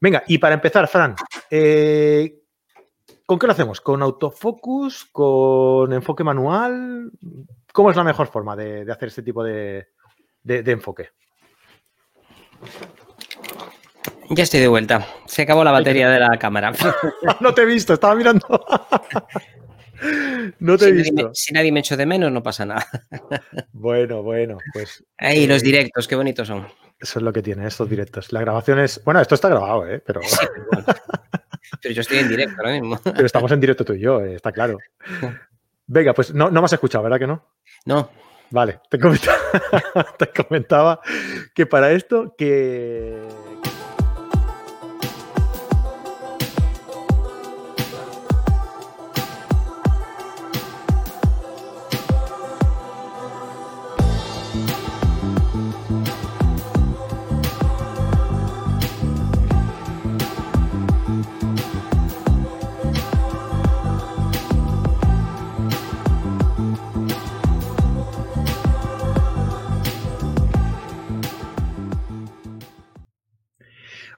Venga, 0.00 0.24
y 0.26 0.38
para 0.38 0.54
empezar, 0.54 0.86
Fran, 0.88 1.14
eh, 1.50 2.36
¿con 3.26 3.38
qué 3.38 3.46
lo 3.46 3.52
hacemos? 3.52 3.80
¿Con 3.80 4.02
autofocus? 4.02 5.06
¿Con 5.06 5.92
enfoque 5.92 6.24
manual? 6.24 7.10
¿Cómo 7.72 7.90
es 7.90 7.96
la 7.96 8.04
mejor 8.04 8.28
forma 8.28 8.54
de, 8.54 8.90
hacer 8.90 9.08
este 9.08 9.22
tipo 9.22 9.42
de, 9.42 9.86
enfoque? 10.44 11.10
Ya 14.30 14.44
estoy 14.44 14.60
de 14.60 14.68
vuelta. 14.68 15.06
Se 15.26 15.42
acabó 15.42 15.64
la 15.64 15.72
batería 15.72 16.08
de 16.08 16.20
la 16.20 16.38
cámara. 16.38 16.72
no 17.40 17.54
te 17.54 17.62
he 17.62 17.66
visto, 17.66 17.94
estaba 17.94 18.14
mirando. 18.14 18.46
no 20.60 20.78
te 20.78 20.86
he 20.86 20.92
visto. 20.92 21.30
si 21.34 21.52
nadie 21.52 21.72
me 21.72 21.80
echo 21.80 21.96
de 21.96 22.06
menos, 22.06 22.30
no 22.30 22.42
pasa 22.42 22.64
nada. 22.64 22.86
bueno, 23.72 24.22
bueno, 24.22 24.58
pues. 24.72 25.04
Ahí, 25.18 25.46
los 25.46 25.62
eh, 25.62 25.66
directos, 25.66 26.08
qué 26.08 26.16
bonitos 26.16 26.48
son. 26.48 26.66
Eso 27.04 27.18
es 27.18 27.22
lo 27.22 27.34
que 27.34 27.42
tiene 27.42 27.66
estos 27.66 27.86
directos. 27.86 28.32
La 28.32 28.40
grabación 28.40 28.78
es. 28.78 29.04
Bueno, 29.04 29.20
esto 29.20 29.34
está 29.34 29.50
grabado, 29.50 29.86
¿eh? 29.86 30.02
Pero. 30.04 30.22
pero, 31.82 31.94
yo 31.94 32.00
estoy 32.00 32.16
en 32.16 32.30
directo 32.30 32.54
ahora 32.56 32.72
mismo. 32.72 32.98
pero 33.04 33.26
estamos 33.26 33.52
en 33.52 33.60
directo 33.60 33.84
tú 33.84 33.92
y 33.92 34.00
yo, 34.00 34.22
eh, 34.22 34.36
está 34.36 34.52
claro. 34.52 34.78
Venga, 35.86 36.14
pues 36.14 36.32
no, 36.32 36.50
no 36.50 36.62
me 36.62 36.64
has 36.64 36.72
escuchado, 36.72 37.04
¿verdad 37.04 37.18
que 37.18 37.26
no? 37.26 37.44
No. 37.84 38.08
Vale, 38.50 38.80
te 38.88 38.98
comentaba, 38.98 39.36
te 40.18 40.28
comentaba 40.28 41.00
que 41.54 41.66
para 41.66 41.92
esto 41.92 42.34
que 42.38 43.20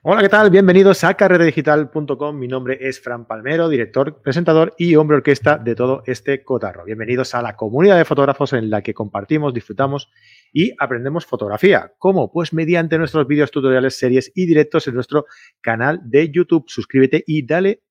Hola, 0.09 0.23
¿qué 0.23 0.29
tal? 0.29 0.51
Bienvenidos 0.51 1.03
a 1.03 1.15
carretedigital.com. 1.15 2.39
Mi 2.39 2.47
nombre 2.47 2.79
es 2.81 3.01
Fran 3.01 3.27
Palmero, 3.27 3.69
director, 3.69 4.23
presentador 4.23 4.73
y 4.79 4.95
hombre 4.95 5.17
orquesta 5.17 5.59
de 5.59 5.75
todo 5.75 6.05
este 6.07 6.45
cotarro. 6.45 6.85
Bienvenidos 6.85 7.35
a 7.35 7.43
la 7.43 7.57
comunidad 7.57 7.97
de 7.97 8.05
fotógrafos 8.05 8.53
en 8.53 8.71
la 8.71 8.83
que 8.83 8.95
compartimos, 8.95 9.53
disfrutamos 9.53 10.09
y 10.53 10.71
aprendemos 10.79 11.27
fotografía. 11.27 11.93
¿Cómo? 11.99 12.31
Pues 12.31 12.53
mediante 12.53 12.99
nuestros 12.99 13.27
vídeos, 13.27 13.51
tutoriales, 13.51 13.99
series 13.99 14.31
y 14.33 14.47
directos 14.47 14.87
en 14.87 14.95
nuestro 14.95 15.27
canal 15.61 15.99
de 16.05 16.31
YouTube. 16.31 16.67
Suscríbete 16.69 17.25
y 17.27 17.45
dale 17.45 17.83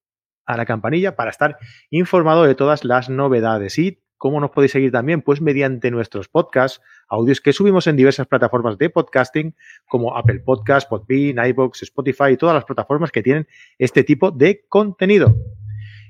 a 0.46 0.56
la 0.56 0.64
campanilla 0.64 1.16
para 1.16 1.28
estar 1.28 1.58
informado 1.90 2.44
de 2.44 2.54
todas 2.54 2.86
las 2.86 3.10
novedades. 3.10 3.78
Y 3.78 4.02
¿Cómo 4.18 4.40
nos 4.40 4.50
podéis 4.50 4.72
seguir 4.72 4.90
también? 4.90 5.22
Pues 5.22 5.40
mediante 5.40 5.90
nuestros 5.90 6.28
podcasts, 6.28 6.80
audios 7.08 7.40
que 7.40 7.52
subimos 7.52 7.86
en 7.86 7.96
diversas 7.96 8.26
plataformas 8.26 8.78
de 8.78 8.88
podcasting 8.88 9.54
como 9.88 10.16
Apple 10.16 10.40
Podcasts, 10.40 10.88
Podbean, 10.88 11.46
iVoox, 11.48 11.82
Spotify 11.82 12.32
y 12.32 12.36
todas 12.36 12.54
las 12.54 12.64
plataformas 12.64 13.12
que 13.12 13.22
tienen 13.22 13.46
este 13.78 14.04
tipo 14.04 14.30
de 14.30 14.64
contenido. 14.68 15.36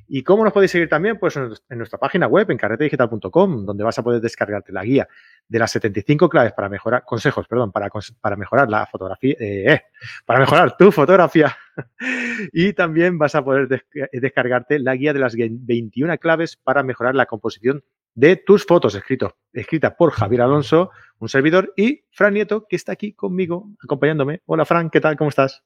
¿Y 0.08 0.22
cómo 0.22 0.44
nos 0.44 0.52
podéis 0.52 0.70
seguir 0.70 0.88
también? 0.88 1.18
Pues 1.18 1.36
en 1.36 1.78
nuestra 1.78 1.98
página 1.98 2.28
web, 2.28 2.48
en 2.50 2.56
carretedigital.com, 2.56 3.66
donde 3.66 3.82
vas 3.82 3.98
a 3.98 4.04
poder 4.04 4.20
descargarte 4.20 4.72
la 4.72 4.84
guía 4.84 5.08
de 5.48 5.58
las 5.58 5.72
75 5.72 6.28
claves 6.28 6.52
para 6.52 6.68
mejorar, 6.68 7.02
consejos, 7.04 7.48
perdón, 7.48 7.72
para, 7.72 7.88
para 8.20 8.36
mejorar 8.36 8.68
la 8.68 8.86
fotografía, 8.86 9.34
eh, 9.41 9.72
eh, 9.72 9.82
para 10.24 10.41
mejorar 10.41 10.76
tu 10.76 10.92
fotografía. 10.92 11.56
y 12.52 12.72
también 12.72 13.18
vas 13.18 13.34
a 13.34 13.44
poder 13.44 13.82
descargarte 14.12 14.78
la 14.78 14.94
guía 14.94 15.12
de 15.12 15.18
las 15.18 15.34
21 15.36 16.18
claves 16.18 16.56
para 16.56 16.84
mejorar 16.84 17.16
la 17.16 17.26
composición 17.26 17.82
de 18.17 18.36
tus 18.36 18.64
fotos, 18.64 18.95
escrito, 18.95 19.37
escrita 19.53 19.94
por 19.94 20.10
Javier 20.10 20.43
Alonso, 20.43 20.91
un 21.19 21.28
servidor, 21.28 21.75
y 21.77 22.04
Fran 22.10 22.32
Nieto, 22.32 22.66
que 22.66 22.75
está 22.75 22.93
aquí 22.93 23.12
conmigo, 23.12 23.69
acompañándome. 23.84 24.41
Hola, 24.47 24.65
Fran, 24.65 24.88
¿qué 24.88 25.00
tal? 25.00 25.16
¿Cómo 25.16 25.28
estás? 25.28 25.62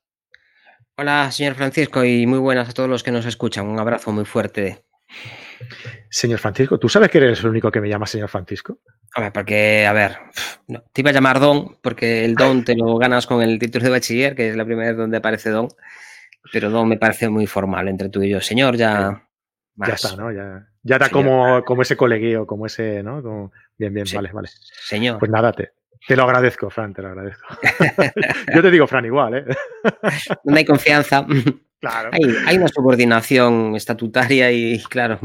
Hola, 0.96 1.30
señor 1.30 1.54
Francisco, 1.54 2.04
y 2.04 2.26
muy 2.26 2.40
buenas 2.40 2.68
a 2.68 2.72
todos 2.72 2.88
los 2.88 3.04
que 3.04 3.12
nos 3.12 3.24
escuchan. 3.24 3.68
Un 3.68 3.78
abrazo 3.78 4.10
muy 4.10 4.24
fuerte. 4.24 4.84
Señor 6.10 6.40
Francisco, 6.40 6.78
¿tú 6.78 6.88
sabes 6.88 7.08
que 7.08 7.18
eres 7.18 7.40
el 7.40 7.50
único 7.50 7.70
que 7.70 7.80
me 7.80 7.88
llama 7.88 8.06
señor 8.06 8.28
Francisco? 8.28 8.80
A 9.14 9.20
ver, 9.20 9.32
porque, 9.32 9.86
a 9.86 9.92
ver, 9.92 10.18
te 10.92 11.02
iba 11.02 11.10
a 11.10 11.14
llamar 11.14 11.38
Don, 11.38 11.78
porque 11.80 12.24
el 12.24 12.34
Don 12.34 12.64
te 12.64 12.74
lo 12.74 12.96
ganas 12.96 13.28
con 13.28 13.42
el 13.42 13.60
título 13.60 13.84
de 13.84 13.90
bachiller, 13.90 14.34
que 14.34 14.50
es 14.50 14.56
la 14.56 14.64
primera 14.64 14.88
vez 14.88 14.96
donde 14.96 15.18
aparece 15.18 15.50
Don, 15.50 15.68
pero 16.52 16.68
Don 16.68 16.88
me 16.88 16.96
parece 16.96 17.28
muy 17.28 17.46
formal 17.46 17.86
entre 17.86 18.08
tú 18.08 18.22
y 18.24 18.30
yo. 18.30 18.40
Señor, 18.40 18.76
ya... 18.76 19.24
Ya 19.76 19.94
está, 19.94 20.16
¿no? 20.16 20.32
Ya, 20.32 20.69
ya 20.82 20.98
da 20.98 21.08
como, 21.08 21.64
como 21.64 21.82
ese 21.82 21.96
colegueo, 21.96 22.46
como 22.46 22.66
ese, 22.66 23.02
¿no? 23.02 23.50
bien, 23.76 23.94
bien, 23.94 24.06
vale, 24.14 24.30
vale. 24.32 24.48
Señor. 24.52 25.18
Pues 25.18 25.30
nada, 25.30 25.52
te, 25.52 25.72
te 26.06 26.16
lo 26.16 26.24
agradezco, 26.24 26.70
Fran, 26.70 26.94
te 26.94 27.02
lo 27.02 27.08
agradezco. 27.08 27.46
Yo 28.54 28.62
te 28.62 28.70
digo, 28.70 28.86
Fran, 28.86 29.04
igual, 29.04 29.34
¿eh? 29.34 29.44
No 30.44 30.56
hay 30.56 30.64
confianza. 30.64 31.26
Claro. 31.80 32.10
Hay, 32.12 32.56
una 32.56 32.68
subordinación 32.68 33.74
estatutaria 33.74 34.52
y, 34.52 34.82
claro, 34.84 35.18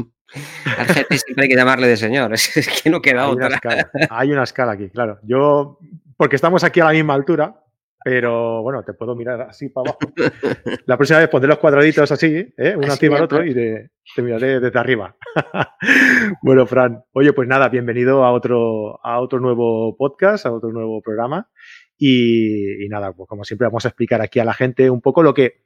al 0.78 0.86
jefe 0.86 1.18
siempre 1.18 1.44
hay 1.44 1.48
que 1.48 1.56
llamarle 1.56 1.86
de 1.86 1.96
señor. 1.96 2.32
Es 2.34 2.82
que 2.82 2.90
no 2.90 3.00
queda 3.00 3.24
hay 3.24 3.30
otra. 3.30 3.46
Una 3.46 3.56
escala, 3.56 3.90
hay 4.10 4.32
una 4.32 4.42
escala 4.44 4.72
aquí, 4.72 4.88
claro. 4.88 5.18
Yo, 5.22 5.78
porque 6.16 6.36
estamos 6.36 6.64
aquí 6.64 6.80
a 6.80 6.86
la 6.86 6.92
misma 6.92 7.14
altura, 7.14 7.62
pero 8.06 8.62
bueno, 8.62 8.84
te 8.84 8.92
puedo 8.94 9.16
mirar 9.16 9.40
así 9.40 9.68
para 9.68 9.90
abajo. 9.90 9.98
La 10.86 10.96
próxima 10.96 11.18
vez 11.18 11.28
pondré 11.28 11.48
los 11.48 11.58
cuadraditos 11.58 12.12
así, 12.12 12.54
¿eh? 12.56 12.76
uno 12.76 12.86
encima 12.86 13.16
del 13.16 13.24
otro, 13.24 13.44
y 13.44 13.52
te, 13.52 13.90
miraré 14.18 14.60
desde 14.60 14.78
arriba. 14.78 15.16
bueno, 16.40 16.68
Fran, 16.68 17.02
oye, 17.10 17.32
pues 17.32 17.48
nada, 17.48 17.68
bienvenido 17.68 18.24
a 18.24 18.30
otro, 18.30 19.04
a 19.04 19.18
otro 19.18 19.40
nuevo 19.40 19.96
podcast, 19.96 20.46
a 20.46 20.52
otro 20.52 20.70
nuevo 20.70 21.02
programa. 21.02 21.50
Y, 21.98 22.86
nada, 22.88 23.12
pues 23.12 23.28
como 23.28 23.42
siempre 23.42 23.66
vamos 23.66 23.84
a 23.86 23.88
explicar 23.88 24.22
aquí 24.22 24.38
a 24.38 24.44
la 24.44 24.54
gente 24.54 24.88
un 24.88 25.00
poco 25.00 25.24
lo 25.24 25.34
que 25.34 25.64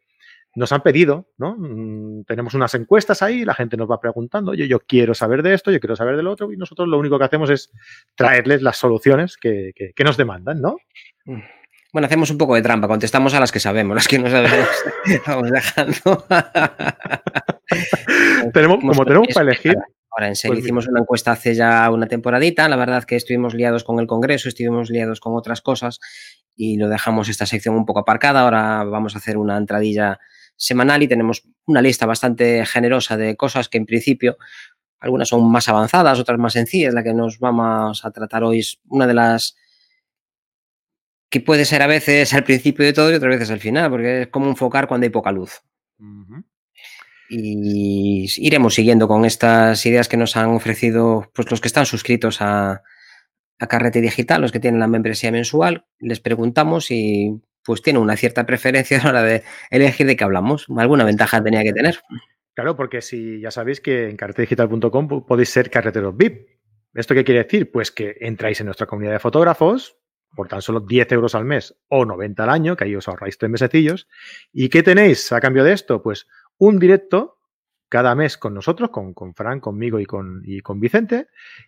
nos 0.54 0.72
han 0.72 0.82
pedido, 0.82 1.28
¿no? 1.36 1.56
Mm, 1.58 2.24
tenemos 2.24 2.54
unas 2.54 2.74
encuestas 2.74 3.20
ahí, 3.20 3.44
la 3.44 3.52
gente 3.52 3.76
nos 3.76 3.90
va 3.90 4.00
preguntando, 4.00 4.54
yo, 4.54 4.64
yo 4.64 4.80
quiero 4.80 5.12
saber 5.12 5.42
de 5.42 5.52
esto, 5.52 5.70
yo 5.72 5.78
quiero 5.78 5.94
saber 5.94 6.16
del 6.16 6.26
otro, 6.26 6.50
y 6.50 6.56
nosotros 6.56 6.88
lo 6.88 6.98
único 6.98 7.18
que 7.18 7.24
hacemos 7.26 7.50
es 7.50 7.70
traerles 8.14 8.62
las 8.62 8.78
soluciones 8.78 9.36
que, 9.36 9.72
que 9.74 10.04
nos 10.04 10.16
demandan, 10.16 10.62
¿no? 10.62 10.78
Mm. 11.26 11.59
Bueno, 11.92 12.06
hacemos 12.06 12.30
un 12.30 12.38
poco 12.38 12.54
de 12.54 12.62
trampa, 12.62 12.86
contestamos 12.86 13.34
a 13.34 13.40
las 13.40 13.50
que 13.50 13.58
sabemos, 13.58 13.96
las 13.96 14.06
que 14.06 14.18
no 14.18 14.30
sabemos 14.30 14.68
vamos 15.26 15.50
dejando. 15.50 16.24
tenemos, 18.52 18.78
como 18.80 19.04
tenemos 19.04 19.28
para 19.34 19.50
elegir. 19.50 19.74
Ahora, 20.10 20.28
en 20.28 20.36
serio, 20.36 20.54
pues 20.54 20.64
hicimos 20.64 20.88
una 20.88 21.00
encuesta 21.00 21.32
hace 21.32 21.54
ya 21.54 21.90
una 21.90 22.06
temporadita. 22.06 22.68
La 22.68 22.76
verdad 22.76 23.04
que 23.04 23.16
estuvimos 23.16 23.54
liados 23.54 23.84
con 23.84 23.98
el 23.98 24.06
Congreso, 24.06 24.48
estuvimos 24.48 24.90
liados 24.90 25.20
con 25.20 25.36
otras 25.36 25.62
cosas 25.62 25.98
y 26.54 26.76
lo 26.76 26.88
dejamos 26.88 27.28
esta 27.28 27.46
sección 27.46 27.74
un 27.74 27.86
poco 27.86 28.00
aparcada. 28.00 28.42
Ahora 28.42 28.84
vamos 28.84 29.14
a 29.14 29.18
hacer 29.18 29.36
una 29.36 29.56
entradilla 29.56 30.18
semanal 30.56 31.02
y 31.02 31.08
tenemos 31.08 31.42
una 31.66 31.82
lista 31.82 32.06
bastante 32.06 32.64
generosa 32.66 33.16
de 33.16 33.36
cosas 33.36 33.68
que 33.68 33.78
en 33.78 33.86
principio 33.86 34.36
algunas 35.00 35.28
son 35.28 35.50
más 35.50 35.68
avanzadas, 35.68 36.20
otras 36.20 36.38
más 36.38 36.52
sencillas. 36.52 36.94
La 36.94 37.02
que 37.02 37.14
nos 37.14 37.38
vamos 37.38 38.04
a 38.04 38.10
tratar 38.10 38.44
hoy 38.44 38.60
es 38.60 38.78
una 38.88 39.06
de 39.06 39.14
las 39.14 39.56
que 41.30 41.40
puede 41.40 41.64
ser 41.64 41.80
a 41.82 41.86
veces 41.86 42.34
al 42.34 42.44
principio 42.44 42.84
de 42.84 42.92
todo 42.92 43.10
y 43.10 43.14
otras 43.14 43.30
veces 43.30 43.50
al 43.50 43.60
final, 43.60 43.88
porque 43.90 44.22
es 44.22 44.28
como 44.28 44.48
enfocar 44.48 44.88
cuando 44.88 45.04
hay 45.04 45.10
poca 45.10 45.32
luz. 45.32 45.62
Y 47.28 48.26
iremos 48.38 48.74
siguiendo 48.74 49.06
con 49.06 49.24
estas 49.24 49.86
ideas 49.86 50.08
que 50.08 50.16
nos 50.16 50.36
han 50.36 50.50
ofrecido 50.50 51.30
pues, 51.32 51.48
los 51.50 51.60
que 51.60 51.68
están 51.68 51.86
suscritos 51.86 52.42
a, 52.42 52.82
a 53.60 53.66
Carrete 53.68 54.00
Digital, 54.00 54.40
los 54.42 54.50
que 54.50 54.58
tienen 54.58 54.80
la 54.80 54.88
membresía 54.88 55.30
mensual. 55.30 55.86
Les 56.00 56.18
preguntamos 56.18 56.90
y 56.90 57.40
pues 57.62 57.82
tiene 57.82 58.00
una 58.00 58.16
cierta 58.16 58.44
preferencia 58.46 58.98
a 58.98 59.04
la 59.04 59.10
hora 59.10 59.22
de 59.22 59.44
elegir 59.70 60.08
de 60.08 60.16
qué 60.16 60.24
hablamos. 60.24 60.66
Alguna 60.76 61.04
ventaja 61.04 61.40
tenía 61.42 61.62
que 61.62 61.72
tener. 61.72 62.00
Claro, 62.54 62.74
porque 62.74 63.00
si 63.00 63.40
ya 63.40 63.52
sabéis 63.52 63.80
que 63.80 64.08
en 64.08 64.16
carretedigital.com 64.16 65.24
podéis 65.24 65.50
ser 65.50 65.70
carreteros 65.70 66.16
VIP. 66.16 66.48
¿Esto 66.94 67.14
qué 67.14 67.22
quiere 67.22 67.44
decir? 67.44 67.70
Pues 67.70 67.92
que 67.92 68.16
entráis 68.20 68.58
en 68.58 68.66
nuestra 68.66 68.88
comunidad 68.88 69.12
de 69.12 69.20
fotógrafos, 69.20 69.99
por 70.34 70.48
tan 70.48 70.62
solo 70.62 70.80
10 70.80 71.12
euros 71.12 71.34
al 71.34 71.44
mes 71.44 71.76
o 71.88 72.04
90 72.04 72.42
al 72.42 72.50
año, 72.50 72.76
que 72.76 72.84
ahí 72.84 72.94
os 72.94 73.08
ahorráis 73.08 73.38
tres 73.38 73.50
mesecillos. 73.50 74.08
¿Y 74.52 74.68
qué 74.68 74.82
tenéis 74.82 75.32
a 75.32 75.40
cambio 75.40 75.64
de 75.64 75.72
esto? 75.72 76.02
Pues 76.02 76.26
un 76.58 76.78
directo 76.78 77.38
cada 77.90 78.14
mes 78.14 78.38
con 78.38 78.54
nosotros, 78.54 78.90
con, 78.90 79.12
con 79.12 79.34
Fran, 79.34 79.58
conmigo 79.58 79.98
y 79.98 80.06
con, 80.06 80.42
y 80.44 80.60
con 80.60 80.78
Vicente. 80.78 81.26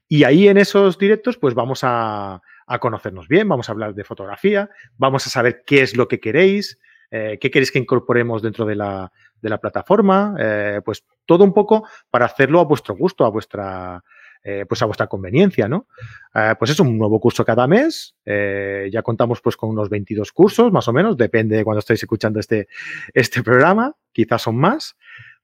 Y 0.09 0.25
ahí 0.25 0.47
en 0.47 0.57
esos 0.57 0.97
directos, 0.97 1.37
pues 1.37 1.55
vamos 1.55 1.81
a, 1.83 2.41
conocernos 2.81 3.29
bien, 3.29 3.49
vamos 3.49 3.69
a 3.69 3.73
hablar 3.73 3.95
de 3.95 4.05
fotografía, 4.05 4.71
vamos 4.97 5.27
a 5.27 5.31
saber 5.31 5.63
qué 5.67 5.83
es 5.83 5.95
lo 5.95 6.09
que 6.09 6.21
queréis, 6.21 6.79
eh, 7.11 7.39
qué 7.39 7.51
queréis 7.51 7.71
que 7.71 7.81
incorporemos 7.81 8.41
dentro 8.41 8.65
de 8.65 8.77
la, 8.77 9.13
de 9.43 9.51
la 9.51 9.59
plataforma, 9.59 10.35
eh, 10.39 10.81
pues 10.83 11.05
todo 11.27 11.45
un 11.45 11.53
poco 11.53 11.87
para 12.09 12.25
hacerlo 12.25 12.61
a 12.61 12.65
vuestro 12.65 12.95
gusto, 12.95 13.27
a 13.27 13.31
vuestra 13.31 14.03
eh, 14.45 14.65
pues 14.69 14.83
a 14.83 14.87
vuestra 14.87 15.07
conveniencia, 15.07 15.69
¿no? 15.69 15.87
Eh, 16.35 16.55
pues 16.59 16.73
es 16.73 16.81
un 16.81 16.99
nuevo 16.99 17.21
curso 17.21 17.45
cada 17.45 17.69
mes. 17.69 18.17
Eh, 18.25 18.89
ya 18.93 19.03
contamos 19.03 19.41
pues 19.41 19.57
con 19.57 19.71
unos 19.71 19.89
22 19.89 20.33
cursos, 20.33 20.73
más 20.73 20.89
o 20.89 20.93
menos, 20.93 21.17
depende 21.17 21.57
de 21.57 21.65
cuando 21.65 21.79
estáis 21.79 22.03
escuchando 22.03 22.41
este, 22.41 22.67
este 23.15 23.43
programa. 23.43 23.95
Quizás 24.11 24.43
son 24.43 24.57
más, 24.57 24.97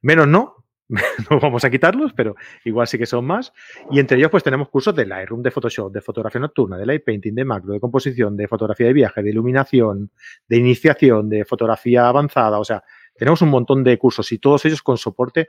menos 0.03 0.27
no, 0.27 0.67
no 1.31 1.39
vamos 1.39 1.65
a 1.65 1.71
quitarlos, 1.71 2.13
pero 2.13 2.35
igual 2.65 2.89
sí 2.89 2.99
que 2.99 3.07
son 3.07 3.25
más. 3.25 3.53
Y 3.93 4.01
entre 4.01 4.19
ellos, 4.19 4.33
pues 4.33 4.43
tenemos 4.43 4.69
cursos 4.69 4.93
de 4.97 5.07
Lightroom, 5.07 5.43
de 5.43 5.53
Photoshop, 5.53 5.93
de 5.93 6.01
fotografía 6.01 6.41
nocturna, 6.41 6.77
de 6.77 6.85
light 6.85 7.05
painting, 7.05 7.35
de 7.35 7.45
macro, 7.45 7.75
de 7.75 7.79
composición, 7.79 8.37
de 8.37 8.49
fotografía 8.49 8.89
de 8.89 8.95
viaje, 8.95 9.23
de 9.23 9.31
iluminación, 9.31 10.11
de 10.49 10.57
iniciación, 10.57 11.29
de 11.29 11.45
fotografía 11.45 12.09
avanzada. 12.09 12.59
O 12.59 12.65
sea, 12.65 12.83
tenemos 13.17 13.43
un 13.43 13.51
montón 13.51 13.85
de 13.85 13.97
cursos 13.97 14.33
y 14.33 14.39
todos 14.39 14.65
ellos 14.65 14.83
con 14.83 14.97
soporte 14.99 15.49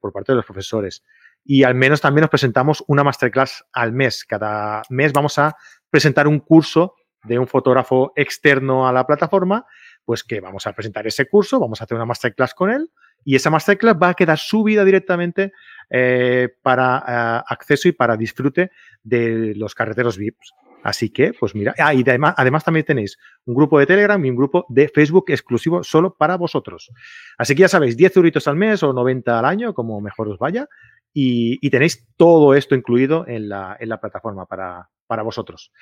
por 0.00 0.12
parte 0.12 0.32
de 0.32 0.36
los 0.36 0.44
profesores 0.44 1.04
y 1.44 1.64
al 1.64 1.74
menos 1.74 2.00
también 2.00 2.22
nos 2.22 2.30
presentamos 2.30 2.84
una 2.86 3.04
masterclass 3.04 3.64
al 3.72 3.92
mes. 3.92 4.24
Cada 4.24 4.82
mes 4.90 5.12
vamos 5.12 5.38
a 5.38 5.56
presentar 5.90 6.28
un 6.28 6.40
curso 6.40 6.94
de 7.24 7.38
un 7.38 7.46
fotógrafo 7.46 8.12
externo 8.16 8.86
a 8.86 8.92
la 8.92 9.06
plataforma, 9.06 9.66
pues 10.04 10.24
que 10.24 10.40
vamos 10.40 10.66
a 10.66 10.72
presentar 10.72 11.06
ese 11.06 11.28
curso, 11.28 11.58
vamos 11.58 11.80
a 11.80 11.84
hacer 11.84 11.96
una 11.96 12.06
masterclass 12.06 12.54
con 12.54 12.70
él 12.70 12.90
y 13.24 13.36
esa 13.36 13.50
masterclass 13.50 13.96
va 14.00 14.10
a 14.10 14.14
quedar 14.14 14.38
subida 14.38 14.84
directamente 14.84 15.52
eh, 15.90 16.48
para 16.62 17.04
eh, 17.06 17.44
acceso 17.48 17.88
y 17.88 17.92
para 17.92 18.16
disfrute 18.16 18.70
de 19.02 19.54
los 19.56 19.74
carreteros 19.74 20.16
VIPs. 20.16 20.54
Así 20.82 21.10
que, 21.10 21.32
pues 21.38 21.54
mira, 21.54 21.74
ah, 21.78 21.92
y 21.92 22.02
además, 22.02 22.34
además 22.36 22.64
también 22.64 22.86
tenéis 22.86 23.18
un 23.44 23.54
grupo 23.54 23.78
de 23.78 23.86
Telegram 23.86 24.24
y 24.24 24.30
un 24.30 24.36
grupo 24.36 24.64
de 24.68 24.88
Facebook 24.88 25.24
exclusivo 25.28 25.82
solo 25.82 26.14
para 26.16 26.36
vosotros. 26.36 26.90
Así 27.36 27.54
que 27.54 27.62
ya 27.62 27.68
sabéis, 27.68 27.96
10 27.96 28.16
euritos 28.16 28.46
al 28.46 28.56
mes 28.56 28.82
o 28.82 28.92
90 28.92 29.38
al 29.38 29.44
año, 29.44 29.74
como 29.74 30.00
mejor 30.00 30.28
os 30.28 30.38
vaya, 30.38 30.68
y, 31.12 31.70
tenéis 31.70 32.06
todo 32.16 32.54
esto 32.54 32.74
incluido 32.74 33.26
en 33.26 33.48
la, 33.48 33.98
plataforma 34.00 34.46
para, 34.46 35.22
vosotros. 35.22 35.72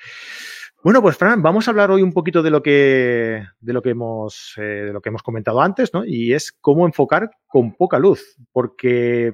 Bueno, 0.83 1.01
pues 1.01 1.17
Fran, 1.17 1.41
vamos 1.41 1.67
a 1.67 1.71
hablar 1.71 1.91
hoy 1.91 2.01
un 2.01 2.13
poquito 2.13 2.43
de 2.43 2.51
lo 2.51 2.61
que, 2.61 3.43
de 3.59 3.73
lo 3.73 3.81
que, 3.81 3.89
hemos, 3.89 4.53
eh, 4.57 4.61
de 4.61 4.93
lo 4.93 5.01
que 5.01 5.09
hemos 5.09 5.23
comentado 5.23 5.61
antes, 5.61 5.93
¿no? 5.93 6.05
Y 6.05 6.33
es 6.33 6.51
cómo 6.51 6.85
enfocar 6.85 7.31
con 7.47 7.73
poca 7.75 7.99
luz, 7.99 8.37
porque 8.51 9.33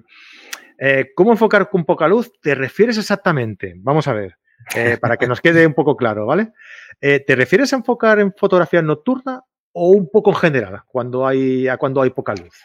eh, 0.79 1.11
¿cómo 1.15 1.31
enfocar 1.31 1.69
con 1.69 1.85
poca 1.85 2.07
luz? 2.07 2.31
¿Te 2.41 2.55
refieres 2.55 2.97
exactamente? 2.97 3.73
Vamos 3.77 4.07
a 4.07 4.13
ver, 4.13 4.37
eh, 4.75 4.97
para 4.99 5.17
que 5.17 5.27
nos 5.27 5.41
quede 5.41 5.67
un 5.67 5.73
poco 5.73 5.97
claro, 5.97 6.25
¿vale? 6.25 6.53
¿Te 6.99 7.35
refieres 7.35 7.73
a 7.73 7.75
enfocar 7.75 8.19
en 8.19 8.33
fotografía 8.33 8.81
nocturna 8.81 9.41
o 9.73 9.89
un 9.89 10.09
poco 10.09 10.29
en 10.29 10.37
general, 10.37 10.81
cuando 10.87 11.27
hay, 11.27 11.67
cuando 11.77 12.01
hay 12.01 12.11
poca 12.11 12.33
luz? 12.33 12.63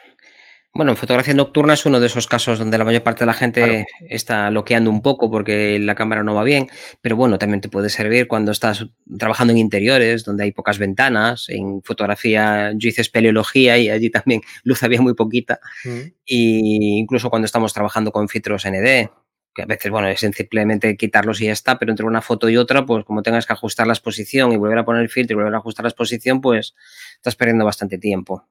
Bueno, 0.75 0.93
en 0.93 0.97
fotografía 0.97 1.35
nocturna 1.35 1.75
es 1.75 1.87
uno 1.87 1.99
de 1.99 2.07
esos 2.07 2.27
casos 2.27 2.59
donde 2.59 2.79
la 2.79 2.85
mayor 2.85 3.03
parte 3.03 3.21
de 3.21 3.27
la 3.27 3.35
gente 3.35 3.87
está 4.09 4.49
bloqueando 4.51 4.91
un 4.91 5.03
poco 5.03 5.31
porque 5.31 5.79
la 5.79 5.95
cámara 5.95 6.23
no 6.23 6.35
va 6.35 6.45
bien, 6.45 6.69
pero 7.01 7.17
bueno, 7.17 7.39
también 7.39 7.61
te 7.61 7.69
puede 7.69 7.89
servir 7.89 8.29
cuando 8.29 8.53
estás 8.53 8.87
trabajando 9.19 9.53
en 9.53 9.59
interiores, 9.59 10.25
donde 10.25 10.45
hay 10.45 10.53
pocas 10.53 10.79
ventanas. 10.79 11.49
En 11.49 11.83
fotografía 11.83 12.73
yo 12.77 12.89
hice 12.89 13.01
espeleología 13.01 13.79
y 13.79 13.89
allí 13.89 14.11
también 14.11 14.43
luz 14.63 14.83
había 14.83 15.01
muy 15.01 15.15
poquita. 15.15 15.59
Mm. 15.85 16.01
Y 16.27 16.99
incluso 16.99 17.31
cuando 17.31 17.47
estamos 17.47 17.73
trabajando 17.73 18.13
con 18.13 18.29
filtros 18.29 18.65
ND, 18.67 19.11
que 19.55 19.63
a 19.63 19.67
veces, 19.67 19.91
bueno, 19.91 20.07
es 20.07 20.21
simplemente 20.21 20.97
quitarlos 20.97 21.41
y 21.41 21.47
ya 21.47 21.53
está, 21.53 21.79
pero 21.79 21.91
entre 21.91 22.07
una 22.07 22.23
foto 22.23 22.49
y 22.49 22.57
otra, 22.57 22.87
pues 22.87 23.05
como 23.05 23.23
tengas 23.23 23.47
que 23.47 23.55
ajustar 23.55 23.87
la 23.87 23.95
exposición 23.95 24.53
y 24.53 24.57
volver 24.57 24.79
a 24.79 24.85
poner 24.85 25.03
el 25.03 25.09
filtro 25.09 25.35
y 25.35 25.39
volver 25.39 25.55
a 25.55 25.59
ajustar 25.59 25.85
la 25.85 25.89
exposición, 25.89 26.41
pues 26.41 26.77
estás 27.17 27.35
perdiendo 27.35 27.65
bastante 27.65 27.99
tiempo. 27.99 28.47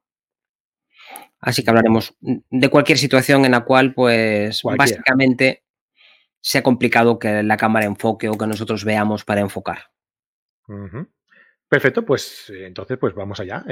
Así 1.39 1.63
que 1.63 1.69
hablaremos 1.69 2.16
de 2.19 2.69
cualquier 2.69 2.98
situación 2.98 3.45
en 3.45 3.51
la 3.51 3.62
cual, 3.62 3.94
pues, 3.94 4.62
básicamente 4.63 5.63
sea 6.42 6.63
complicado 6.63 7.19
que 7.19 7.44
la 7.44 7.57
cámara 7.57 7.86
enfoque 7.86 8.30
o 8.30 8.38
que 8.38 8.48
nosotros 8.48 8.84
veamos 8.84 9.24
para 9.24 9.42
enfocar. 9.42 9.89
Perfecto, 11.69 12.06
pues 12.06 12.51
entonces 12.56 12.98
pues 12.98 13.13
vamos 13.13 13.39
allá. 13.39 13.63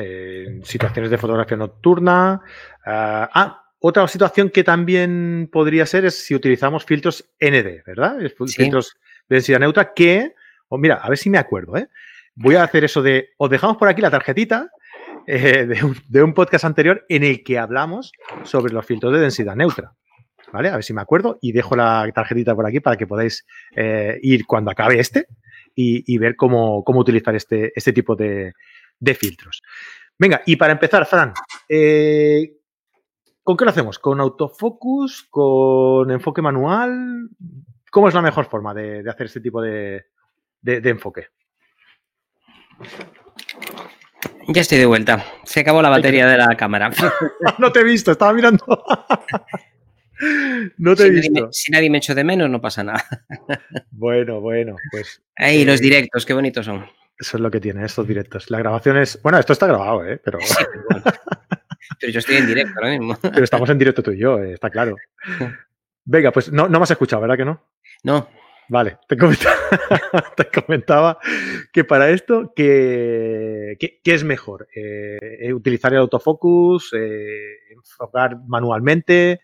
situaciones 0.63 1.09
de 1.09 1.17
fotografía 1.17 1.57
nocturna. 1.57 2.41
ah, 2.85 3.29
ah 3.33 3.61
otra 3.87 4.07
situación 4.07 4.49
que 4.49 4.63
también 4.63 5.47
podría 5.51 5.85
ser 5.85 6.05
es 6.05 6.15
si 6.15 6.33
utilizamos 6.33 6.85
filtros 6.85 7.29
ND, 7.39 7.83
¿verdad? 7.85 8.17
Filtros 8.47 8.97
de 9.29 9.35
densidad 9.35 9.59
neutra 9.59 9.93
que, 9.93 10.33
o 10.69 10.79
mira, 10.79 10.95
a 10.95 11.07
ver 11.07 11.19
si 11.19 11.29
me 11.29 11.37
acuerdo, 11.37 11.77
¿eh? 11.77 11.87
Voy 12.33 12.55
a 12.55 12.63
hacer 12.63 12.83
eso 12.83 13.03
de, 13.03 13.29
os 13.37 13.47
dejamos 13.47 13.77
por 13.77 13.87
aquí 13.87 14.01
la 14.01 14.09
tarjetita 14.09 14.71
eh, 15.27 15.65
de, 16.07 16.23
un, 16.23 16.33
podcast 16.33 16.65
anterior 16.65 17.05
en 17.09 17.23
el 17.23 17.43
que 17.43 17.57
hablamos 17.57 18.11
sobre 18.43 18.73
los 18.73 18.85
filtros 18.85 19.13
de 19.13 19.19
densidad 19.19 19.55
neutra. 19.55 19.93
¿Vale? 20.51 20.69
A 20.69 20.75
ver 20.75 20.83
si 20.83 20.93
me 20.93 21.01
acuerdo 21.01 21.39
y 21.41 21.51
dejo 21.51 21.75
la 21.75 22.09
tarjetita 22.13 22.55
por 22.55 22.65
aquí 22.65 22.79
para 22.79 22.95
que 22.95 23.07
podáis 23.07 23.45
eh, 23.75 24.19
ir 24.21 24.45
cuando 24.45 24.71
acabe 24.71 24.99
este 24.99 25.27
y, 25.73 26.17
ver 26.17 26.35
cómo, 26.37 26.83
utilizar 26.87 27.35
este, 27.35 27.73
este 27.75 27.91
tipo 27.91 28.15
de, 28.15 28.53
filtros. 29.19 29.61
Venga, 30.17 30.41
y 30.45 30.55
para 30.55 30.71
empezar, 30.71 31.05
Fran, 31.05 31.33
eh, 31.67 32.53
¿con 33.43 33.57
qué 33.57 33.65
lo 33.65 33.71
hacemos? 33.71 33.99
¿Con 33.99 34.21
autofocus? 34.21 35.27
¿Con 35.29 36.09
enfoque 36.11 36.41
manual? 36.41 37.29
¿Cómo 37.91 38.07
es 38.07 38.13
la 38.13 38.21
mejor 38.21 38.45
forma 38.45 38.73
de, 38.73 39.03
hacer 39.09 39.25
este 39.25 39.41
tipo 39.41 39.61
de, 39.61 40.05
de 40.61 40.89
enfoque? 40.89 41.27
Ya 44.47 44.61
estoy 44.61 44.77
de 44.77 44.85
vuelta. 44.85 45.25
Se 45.43 45.61
acabó 45.61 45.81
la 45.81 45.89
batería 45.89 46.27
de 46.27 46.37
la 46.37 46.55
cámara. 46.55 46.91
no 47.57 47.71
te 47.71 47.79
he 47.79 47.83
visto, 47.83 48.11
estaba 48.11 48.33
mirando. 48.33 48.63
no 50.77 50.95
te 50.95 51.07
he 51.07 51.09
visto. 51.09 51.49
si 51.51 51.71
nadie 51.71 51.89
me 51.89 51.97
echó 51.97 52.13
de 52.13 52.23
menos, 52.23 52.49
no 52.49 52.61
pasa 52.61 52.83
nada. 52.83 53.03
bueno, 53.91 54.41
bueno, 54.41 54.75
pues. 54.91 55.21
Ahí, 55.35 55.65
los 55.65 55.79
eh, 55.79 55.83
directos, 55.83 56.25
qué 56.25 56.33
bonitos 56.33 56.65
son. 56.65 56.85
Eso 57.17 57.37
es 57.37 57.41
lo 57.41 57.49
que 57.49 57.59
tiene, 57.59 57.85
estos 57.85 58.07
directos. 58.07 58.51
La 58.51 58.59
grabación 58.59 58.97
es. 58.97 59.19
Bueno, 59.21 59.39
esto 59.39 59.53
está 59.53 59.67
grabado, 59.67 60.05
¿eh? 60.05 60.19
Pero. 60.23 60.37
pero, 61.99 62.11
yo 62.11 62.19
estoy 62.19 62.35
en 62.35 62.47
directo 62.47 62.73
ahora 62.75 62.91
mismo. 62.91 63.17
pero 63.21 63.43
estamos 63.43 63.69
en 63.69 63.79
directo 63.79 64.03
tú 64.03 64.11
y 64.11 64.19
yo, 64.19 64.39
eh, 64.39 64.53
está 64.53 64.69
claro. 64.69 64.95
Venga, 66.03 66.31
pues 66.31 66.51
no, 66.51 66.67
no 66.67 66.79
me 66.79 66.83
has 66.83 66.91
escuchado, 66.91 67.21
¿verdad 67.21 67.37
que 67.37 67.45
no? 67.45 67.63
No. 68.03 68.29
Vale, 68.67 68.97
te 69.07 69.17
comentaba, 70.49 71.19
que 71.71 71.83
para 71.83 72.09
esto, 72.09 72.53
¿qué, 72.55 73.77
es 74.03 74.23
mejor? 74.23 74.67
Eh, 74.75 75.53
¿Utilizar 75.53 75.93
el 75.93 75.99
autofocus? 75.99 76.91
Eh, 76.93 77.57
¿Enfocar 77.71 78.37
manualmente? 78.47 79.41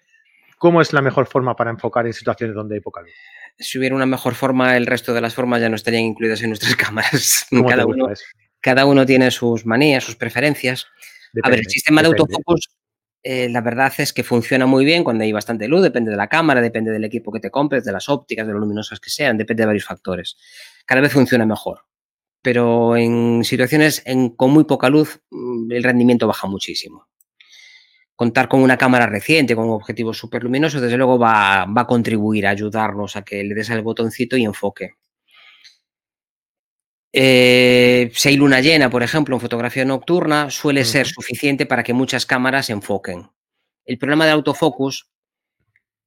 ¿Cómo 0.57 0.81
es 0.81 0.93
la 0.93 1.01
mejor 1.01 1.27
forma 1.27 1.55
para 1.55 1.71
enfocar 1.71 2.05
en 2.07 2.13
situaciones 2.13 2.55
donde 2.55 2.75
hay 2.75 2.81
poca 2.81 3.01
luz? 3.01 3.11
Si 3.57 3.77
hubiera 3.77 3.95
una 3.95 4.05
mejor 4.05 4.33
forma, 4.33 4.75
el 4.75 4.87
resto 4.87 5.13
de 5.13 5.21
las 5.21 5.35
formas 5.35 5.61
ya 5.61 5.69
no 5.69 5.75
estarían 5.75 6.03
incluidas 6.03 6.41
en 6.41 6.49
nuestras 6.49 6.75
cámaras. 6.77 7.45
Cada 7.67 7.85
uno, 7.85 8.07
cada 8.59 8.85
uno, 8.85 9.05
tiene 9.05 9.29
sus 9.29 9.65
manías, 9.65 10.03
sus 10.03 10.15
preferencias. 10.15 10.87
a 11.43 11.49
ver, 11.49 11.59
el 11.59 11.69
sistema 11.69 12.01
de 12.01 12.07
autofocus 12.07 12.69
eh, 13.23 13.49
la 13.49 13.61
verdad 13.61 13.93
es 13.97 14.13
que 14.13 14.23
funciona 14.23 14.65
muy 14.65 14.83
bien 14.83 15.03
cuando 15.03 15.23
hay 15.23 15.31
bastante 15.31 15.67
luz, 15.67 15.83
depende 15.83 16.11
de 16.11 16.17
la 16.17 16.27
cámara, 16.27 16.61
depende 16.61 16.91
del 16.91 17.03
equipo 17.03 17.31
que 17.31 17.39
te 17.39 17.51
compres, 17.51 17.83
de 17.83 17.91
las 17.91 18.09
ópticas, 18.09 18.47
de 18.47 18.53
lo 18.53 18.59
luminosas 18.59 18.99
que 18.99 19.11
sean, 19.11 19.37
depende 19.37 19.61
de 19.61 19.67
varios 19.67 19.85
factores. 19.85 20.37
Cada 20.85 21.01
vez 21.01 21.13
funciona 21.13 21.45
mejor, 21.45 21.85
pero 22.41 22.97
en 22.97 23.43
situaciones 23.43 24.03
con 24.35 24.51
muy 24.51 24.63
poca 24.63 24.89
luz 24.89 25.21
mm, 25.29 25.71
el 25.71 25.83
rendimiento 25.83 26.27
baja 26.27 26.47
muchísimo. 26.47 27.07
Contar 28.15 28.47
con 28.47 28.61
una 28.61 28.77
cámara 28.77 29.07
reciente, 29.07 29.55
con 29.55 29.69
objetivos 29.69 30.17
súper 30.17 30.43
luminosos, 30.43 30.81
desde 30.81 30.97
luego 30.97 31.17
va, 31.19 31.65
va 31.65 31.81
a 31.81 31.87
contribuir 31.87 32.47
a 32.47 32.51
ayudarnos 32.51 33.15
a 33.15 33.23
que 33.23 33.43
le 33.43 33.55
des 33.55 33.69
al 33.71 33.81
botoncito 33.81 34.37
y 34.37 34.45
enfoque. 34.45 34.95
Eh, 37.13 38.11
si 38.13 38.29
hay 38.29 38.37
luna 38.37 38.61
llena, 38.61 38.89
por 38.89 39.03
ejemplo, 39.03 39.35
en 39.35 39.41
fotografía 39.41 39.83
nocturna, 39.83 40.49
suele 40.49 40.85
ser 40.85 41.07
suficiente 41.07 41.65
para 41.65 41.83
que 41.83 41.93
muchas 41.93 42.25
cámaras 42.25 42.69
enfoquen. 42.69 43.29
El 43.85 43.97
problema 43.97 44.25
del 44.25 44.35
autofocus 44.35 45.09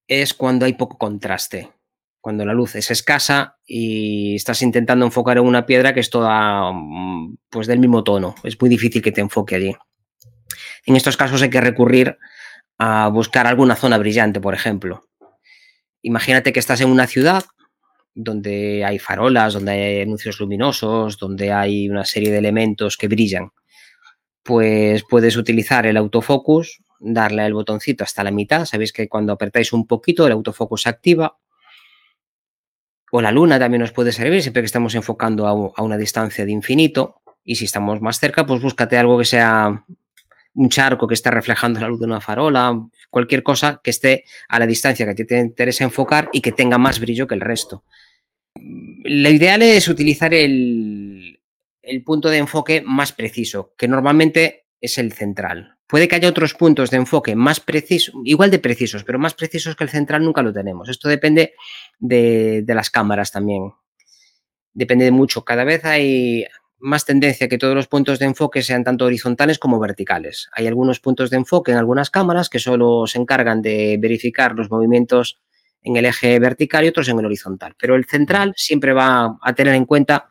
es 0.07 0.35
cuando 0.35 0.65
hay 0.65 0.75
poco 0.75 0.97
contraste, 0.97 1.73
cuando 2.21 2.45
la 2.47 2.55
luz 2.55 2.75
es 2.77 2.91
escasa 2.91 3.59
y 3.67 4.37
estás 4.37 4.63
intentando 4.63 5.05
enfocar 5.05 5.37
en 5.37 5.45
una 5.45 5.67
piedra 5.67 5.93
que 5.93 6.01
es 6.01 6.09
toda 6.09 6.73
mm, 6.73 7.37
pues 7.51 7.67
del 7.67 7.81
mismo 7.81 8.03
tono. 8.03 8.35
Es 8.43 8.59
muy 8.61 8.71
difícil 8.71 9.03
que 9.03 9.13
te 9.13 9.21
enfoque 9.21 9.57
allí. 9.57 9.77
En 10.87 10.97
estos 10.97 11.17
casos 11.17 11.43
hay 11.43 11.51
que 11.51 11.61
recurrir 11.61 12.19
a 12.79 13.09
buscar 13.09 13.47
alguna 13.47 13.77
zona 13.77 13.99
brillante, 13.99 14.41
por 14.41 14.55
ejemplo. 14.55 15.07
Imagínate 16.03 16.53
que 16.53 16.61
estás 16.61 16.81
en 16.81 16.91
una 16.91 17.07
ciudad 17.07 17.45
donde 18.15 18.85
hay 18.85 18.99
farolas, 18.99 19.55
donde 19.55 19.73
hay 19.73 20.03
anuncios 20.03 20.39
luminosos, 20.39 21.19
donde 21.19 21.53
hay 21.53 21.89
una 21.89 22.05
serie 22.05 22.31
de 22.31 22.39
elementos 22.39 22.97
que 22.97 23.09
brillan, 23.09 23.51
pues 24.45 25.05
puedes 25.09 25.37
utilizar 25.37 25.87
el 25.87 25.97
autofocus, 25.97 26.83
darle 27.01 27.43
al 27.43 27.55
botoncito 27.55 28.05
hasta 28.05 28.23
la 28.23 28.31
mitad. 28.31 28.65
Sabéis 28.67 28.93
que 28.93 29.09
cuando 29.09 29.33
apretáis 29.33 29.73
un 29.73 29.87
poquito 29.87 30.27
el 30.27 30.33
autofocus 30.33 30.83
se 30.83 30.89
activa. 30.91 31.39
O 33.11 33.21
la 33.21 33.33
luna 33.33 33.59
también 33.59 33.81
nos 33.81 33.93
puede 33.93 34.13
servir 34.13 34.43
siempre 34.43 34.63
que 34.63 34.67
estamos 34.67 34.95
enfocando 34.95 35.47
a, 35.47 35.83
una 35.83 35.97
distancia 35.97 36.45
de 36.45 36.53
infinito. 36.53 37.23
Y 37.43 37.57
si 37.57 37.65
estamos 37.65 38.01
más 38.01 38.19
cerca, 38.19 38.45
pues 38.45 38.61
búscate 38.61 38.99
algo 38.99 39.19
que 39.19 39.25
sea 39.25 39.85
un 40.55 40.69
charco 40.69 41.07
que 41.07 41.15
esté 41.15 41.31
reflejando 41.31 41.81
la 41.81 41.89
luz 41.89 42.01
de 42.01 42.07
una 42.07 42.21
farola, 42.21 42.79
cualquier 43.11 43.43
cosa 43.43 43.81
que 43.83 43.91
esté 43.91 44.25
a 44.49 44.59
la 44.59 44.67
distancia 44.67 45.13
que 45.15 45.25
te 45.25 45.39
interesa 45.39 45.85
enfocar 45.85 46.29
y 46.33 46.41
que 46.41 46.53
tenga 46.53 46.79
más 46.79 47.01
brillo 47.01 47.27
que 47.27 47.35
el 47.35 47.41
resto. 47.41 47.85
Lo 48.57 49.31
ideal 49.31 49.63
es 49.63 49.89
utilizar 49.89 50.33
el, 50.33 51.41
punto 52.05 52.29
de 52.29 52.39
enfoque 52.39 52.83
más 52.83 53.13
preciso, 53.13 53.75
que 53.77 53.89
normalmente 53.89 54.67
es 54.81 54.99
el 54.99 55.13
central. 55.13 55.79
Puede 55.87 56.09
que 56.09 56.17
haya 56.17 56.29
otros 56.29 56.55
puntos 56.55 56.91
de 56.91 56.97
enfoque 56.97 57.37
más 57.37 57.61
precisos, 57.61 58.15
igual 58.25 58.51
de 58.51 58.59
precisos, 58.59 59.05
pero 59.05 59.19
más 59.19 59.35
precisos 59.35 59.77
que 59.77 59.85
el 59.85 59.91
central 59.91 60.25
nunca 60.25 60.43
lo 60.43 60.53
tenemos. 60.53 60.89
Esto 60.89 61.09
depende 61.09 61.55
de, 61.99 62.63
de 62.63 62.75
las 62.75 62.91
cámaras 62.91 63.31
también. 63.31 63.73
Depende 64.73 65.05
de 65.05 65.11
mucho. 65.11 65.45
Cada 65.45 65.65
vez 65.65 65.85
hay, 65.85 66.47
más 66.85 67.07
tendencia 67.07 67.49
que 67.49 67.57
todos 67.57 67.75
los 67.75 67.89
puntos 67.89 68.19
de 68.19 68.27
enfoque 68.27 68.63
sean 68.63 68.85
tanto 68.85 69.07
horizontales 69.07 69.59
como 69.59 69.81
verticales. 69.81 70.51
Hay 70.53 70.67
algunos 70.67 71.01
puntos 71.01 71.31
de 71.31 71.39
enfoque 71.39 71.73
en 71.73 71.79
algunas 71.79 72.11
cámaras 72.11 72.51
que 72.51 72.59
solo 72.59 73.07
se 73.07 73.19
encargan 73.19 73.63
de 73.63 73.97
verificar 73.99 74.55
los 74.55 74.71
movimientos 74.71 75.41
en 75.85 75.97
el 75.97 76.07
eje 76.07 76.39
vertical 76.41 76.85
y 76.85 76.89
otros 76.89 77.09
en 77.09 77.19
el 77.19 77.27
horizontal. 77.27 77.77
Pero 77.79 77.95
el 77.95 78.07
central 78.07 78.55
siempre 78.57 78.93
va 78.93 79.37
a 79.41 79.53
tener 79.55 79.75
en 79.75 79.85
cuenta 79.85 80.31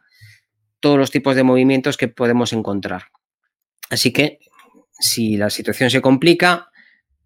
todos 0.79 0.97
los 0.97 1.11
tipos 1.11 1.35
de 1.35 1.43
movimientos 1.43 1.95
que 1.95 2.09
podemos 2.09 2.51
encontrar. 2.51 3.03
Así 3.89 4.11
que 4.11 4.39
si 4.91 5.37
la 5.37 5.49
situación 5.49 5.89
se 5.89 6.01
complica, 6.01 6.69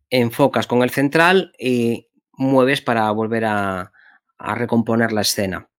enfocas 0.10 0.68
con 0.68 0.84
el 0.84 0.90
central 0.90 1.54
y 1.58 2.10
mueves 2.34 2.82
para 2.82 3.10
volver 3.12 3.46
a, 3.46 3.92
a 4.38 4.56
recomponer 4.56 5.12
la 5.12 5.22
escena. 5.22 5.70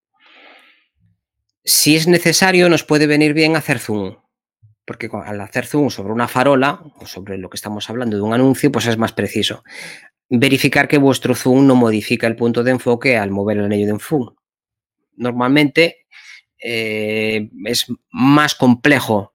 Si 1.65 1.97
es 1.97 2.09
necesario, 2.09 2.69
nos 2.69 2.83
puede 2.83 3.07
venir 3.07 3.35
bien 3.35 3.55
hacer 3.55 3.79
zoom, 3.79 4.17
porque 4.87 5.11
al 5.13 5.41
hacer 5.41 5.67
zoom 5.67 5.91
sobre 5.91 6.13
una 6.13 6.29
farola 6.29 6.83
o 6.99 7.07
sobre 7.07 7.37
lo 7.37 7.51
que 7.51 7.57
estamos 7.57 7.91
hablando 7.91 8.17
de 8.17 8.23
un 8.23 8.33
anuncio, 8.33 8.73
pues 8.73 8.87
es 8.87 8.97
más 8.97 9.13
preciso. 9.13 9.63
Verificar 10.31 10.89
que 10.89 10.99
vuestro 10.99 11.35
zoom 11.35 11.67
no 11.67 11.75
modifica 11.75 12.27
el 12.27 12.37
punto 12.37 12.63
de 12.63 12.73
enfoque 12.73 13.17
al 13.17 13.31
mover 13.31 13.59
el 13.59 13.65
anillo 13.65 13.93
de 13.93 13.99
zoom. 13.99 14.35
Normalmente 15.17 16.07
eh, 16.63 17.51
es 17.65 17.87
más 18.11 18.55
complejo 18.55 19.35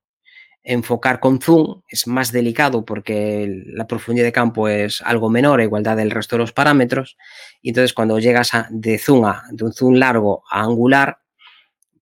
enfocar 0.64 1.20
con 1.20 1.42
zoom, 1.42 1.82
es 1.88 2.08
más 2.08 2.32
delicado 2.32 2.86
porque 2.86 3.64
la 3.66 3.86
profundidad 3.86 4.26
de 4.26 4.32
campo 4.32 4.70
es 4.70 5.02
algo 5.02 5.30
menor 5.30 5.60
a 5.60 5.64
igualdad 5.64 5.98
del 5.98 6.12
resto 6.12 6.36
de 6.36 6.42
los 6.42 6.54
parámetros. 6.54 7.18
Y 7.62 7.70
entonces 7.70 7.94
cuando 7.94 8.20
llegas 8.20 8.52
de 8.70 8.98
zoom 8.98 9.26
a, 9.26 9.44
de 9.52 9.66
un 9.66 9.74
zoom 9.74 9.96
largo 9.96 10.44
a 10.50 10.62
angular, 10.62 11.23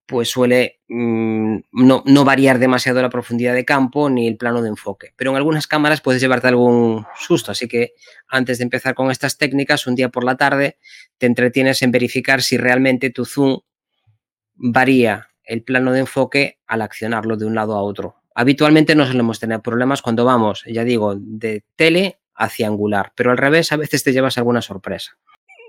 pues 0.05 0.29
suele 0.29 0.81
mmm, 0.87 1.57
no, 1.71 2.03
no, 2.05 2.25
variar 2.25 2.59
demasiado 2.59 3.01
la 3.01 3.09
profundidad 3.09 3.53
de 3.53 3.65
campo 3.65 4.09
ni 4.09 4.27
el 4.27 4.37
plano 4.37 4.61
de 4.61 4.69
enfoque. 4.69 5.13
Pero 5.15 5.31
en 5.31 5.37
algunas 5.37 5.67
cámaras 5.67 6.01
puedes 6.01 6.21
llevarte 6.21 6.47
algún 6.47 7.05
susto, 7.15 7.51
así 7.51 7.67
que 7.67 7.93
antes 8.27 8.57
de 8.57 8.65
empezar 8.65 8.93
con 8.93 9.11
estas 9.11 9.37
técnicas, 9.37 9.87
un 9.87 9.95
día 9.95 10.09
por 10.09 10.23
la 10.23 10.35
tarde 10.35 10.77
te 11.17 11.25
entretienes 11.25 11.81
en 11.81 11.91
verificar 11.91 12.41
si 12.41 12.57
realmente 12.57 13.09
tu 13.09 13.25
zoom 13.25 13.59
varía 14.55 15.29
el 15.43 15.63
plano 15.63 15.91
de 15.91 16.01
enfoque 16.01 16.59
al 16.67 16.81
accionarlo 16.81 17.37
de 17.37 17.45
un 17.45 17.55
lado 17.55 17.75
a 17.75 17.81
otro. 17.81 18.15
Habitualmente 18.35 18.95
no 18.95 19.05
solemos 19.05 19.39
tener 19.39 19.61
problemas 19.61 20.01
cuando 20.01 20.23
vamos, 20.23 20.63
ya 20.65 20.83
digo, 20.83 21.15
de 21.17 21.63
tele 21.75 22.19
hacia 22.35 22.67
angular, 22.67 23.11
pero 23.15 23.31
al 23.31 23.37
revés 23.37 23.71
a 23.71 23.77
veces 23.77 24.03
te 24.03 24.13
llevas 24.13 24.37
alguna 24.37 24.61
sorpresa. 24.61 25.17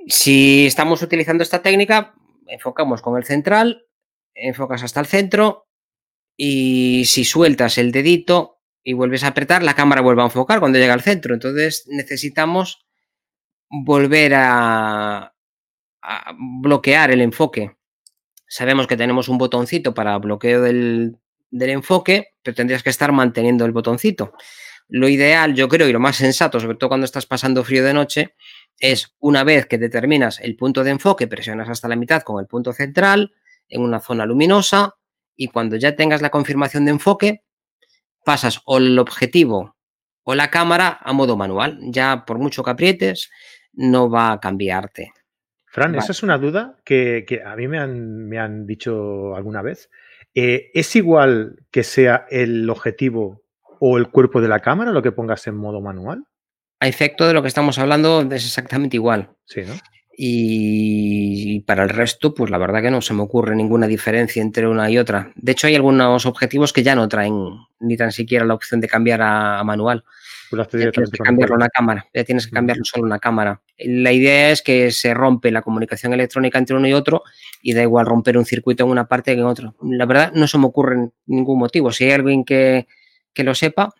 Si 0.06 0.66
estamos 0.66 1.02
utilizando 1.02 1.42
esta 1.42 1.62
técnica, 1.62 2.14
enfocamos 2.46 3.02
con 3.02 3.16
el 3.16 3.24
central, 3.24 3.86
enfocas 4.34 4.82
hasta 4.82 5.00
el 5.00 5.06
centro 5.06 5.66
y 6.36 7.04
si 7.06 7.24
sueltas 7.24 7.78
el 7.78 7.92
dedito 7.92 8.60
y 8.82 8.94
vuelves 8.94 9.24
a 9.24 9.28
apretar, 9.28 9.62
la 9.62 9.74
cámara 9.74 10.00
vuelve 10.00 10.22
a 10.22 10.26
enfocar 10.26 10.60
cuando 10.60 10.78
llega 10.78 10.94
al 10.94 11.02
centro. 11.02 11.34
Entonces 11.34 11.84
necesitamos 11.88 12.86
volver 13.68 14.32
a, 14.34 15.34
bloquear 16.36 17.10
el 17.12 17.20
enfoque. 17.20 17.76
Sabemos 18.48 18.86
que 18.86 18.96
tenemos 18.96 19.28
un 19.28 19.38
botoncito 19.38 19.94
para 19.94 20.18
bloqueo 20.18 20.60
del, 20.60 21.16
del 21.50 21.70
enfoque, 21.70 22.34
pero 22.42 22.54
tendrías 22.54 22.82
que 22.82 22.90
estar 22.90 23.12
manteniendo 23.12 23.64
el 23.64 23.72
botoncito. 23.72 24.32
Lo 24.88 25.08
ideal, 25.08 25.54
yo 25.54 25.68
creo, 25.68 25.88
y 25.88 25.92
lo 25.92 26.00
más 26.00 26.16
sensato, 26.16 26.60
sobre 26.60 26.76
todo 26.76 26.88
cuando 26.88 27.04
estás 27.04 27.24
pasando 27.24 27.64
frío 27.64 27.84
de 27.84 27.94
noche, 27.94 28.34
es 28.78 29.14
una 29.20 29.44
vez 29.44 29.66
que 29.66 29.78
determinas 29.78 30.40
el 30.40 30.56
punto 30.56 30.82
de 30.82 30.90
enfoque, 30.90 31.28
presionas 31.28 31.68
hasta 31.68 31.88
la 31.88 31.96
mitad 31.96 32.22
con 32.22 32.40
el 32.40 32.46
punto 32.46 32.72
central, 32.72 33.32
en 33.68 33.82
una 33.82 34.00
zona 34.00 34.26
luminosa 34.26 34.96
y 35.36 35.48
cuando 35.48 35.76
ya 35.76 35.96
tengas 35.96 36.22
la 36.22 36.30
confirmación 36.30 36.84
de 36.84 36.92
enfoque, 36.92 37.44
pasas 38.24 38.60
o 38.64 38.78
el 38.78 38.98
objetivo 38.98 39.76
o 40.24 40.34
la 40.34 40.50
cámara 40.50 40.98
a 41.00 41.12
modo 41.12 41.36
manual. 41.36 41.78
Ya 41.82 42.24
por 42.24 42.38
mucho 42.38 42.62
que 42.62 42.70
aprietes, 42.70 43.30
no 43.72 44.10
va 44.10 44.32
a 44.32 44.40
cambiarte. 44.40 45.12
Fran, 45.66 45.92
vale. 45.92 46.02
esa 46.02 46.12
es 46.12 46.22
una 46.22 46.38
duda 46.38 46.76
que, 46.84 47.24
que 47.26 47.42
a 47.42 47.56
mí 47.56 47.66
me 47.66 47.78
han, 47.78 48.28
me 48.28 48.38
han, 48.38 48.66
dicho 48.66 49.34
alguna 49.34 49.62
vez. 49.62 49.90
Eh, 50.34 50.70
¿Es 50.74 50.94
igual 50.96 51.56
que 51.70 51.82
sea 51.82 52.26
el 52.30 52.68
objetivo 52.68 53.42
o 53.80 53.98
el 53.98 54.10
cuerpo 54.10 54.40
de 54.40 54.48
la 54.48 54.60
cámara 54.60 54.92
lo 54.92 55.02
que 55.02 55.12
pongas 55.12 55.46
en 55.46 55.56
modo 55.56 55.80
manual? 55.80 56.24
A 56.78 56.88
efecto 56.88 57.26
de 57.26 57.32
lo 57.32 57.42
que 57.42 57.48
estamos 57.48 57.78
hablando, 57.78 58.20
es 58.20 58.44
exactamente 58.44 58.96
igual. 58.96 59.30
Sí, 59.46 59.62
¿no? 59.62 59.74
Y 60.14 61.60
para 61.60 61.84
el 61.84 61.88
resto, 61.88 62.34
pues 62.34 62.50
la 62.50 62.58
verdad 62.58 62.82
que 62.82 62.90
no 62.90 63.00
se 63.00 63.14
me 63.14 63.22
ocurre 63.22 63.56
ninguna 63.56 63.86
diferencia 63.86 64.42
entre 64.42 64.66
una 64.66 64.90
y 64.90 64.98
otra. 64.98 65.32
De 65.36 65.52
hecho, 65.52 65.66
hay 65.66 65.74
algunos 65.74 66.26
objetivos 66.26 66.72
que 66.72 66.82
ya 66.82 66.94
no 66.94 67.08
traen 67.08 67.34
ni 67.80 67.96
tan 67.96 68.12
siquiera 68.12 68.44
la 68.44 68.54
opción 68.54 68.80
de 68.80 68.88
cambiar 68.88 69.22
a, 69.22 69.58
a 69.58 69.64
manual. 69.64 70.04
Pues 70.50 70.68
ya 70.70 70.90
tienes 70.90 71.10
que 71.10 71.18
cambiarlo 71.18 71.54
a 71.54 71.56
una 71.56 71.68
cámara. 71.70 72.06
Ya 72.12 72.24
tienes 72.24 72.46
que 72.46 72.52
cambiarlo 72.52 72.84
solo 72.84 73.04
a 73.04 73.06
una 73.06 73.18
cámara. 73.18 73.62
La 73.78 74.12
idea 74.12 74.50
es 74.50 74.60
que 74.60 74.90
se 74.90 75.14
rompe 75.14 75.50
la 75.50 75.62
comunicación 75.62 76.12
electrónica 76.12 76.58
entre 76.58 76.76
uno 76.76 76.86
y 76.86 76.92
otro 76.92 77.22
y 77.62 77.72
da 77.72 77.80
igual 77.80 78.04
romper 78.04 78.36
un 78.36 78.44
circuito 78.44 78.84
en 78.84 78.90
una 78.90 79.08
parte 79.08 79.34
que 79.34 79.40
en 79.40 79.46
otro. 79.46 79.74
La 79.82 80.04
verdad, 80.04 80.30
no 80.34 80.46
se 80.46 80.58
me 80.58 80.66
ocurre 80.66 81.08
ningún 81.24 81.58
motivo. 81.58 81.90
Si 81.90 82.04
hay 82.04 82.10
alguien 82.10 82.44
que, 82.44 82.86
que 83.32 83.44
lo 83.44 83.54
sepa, 83.54 83.94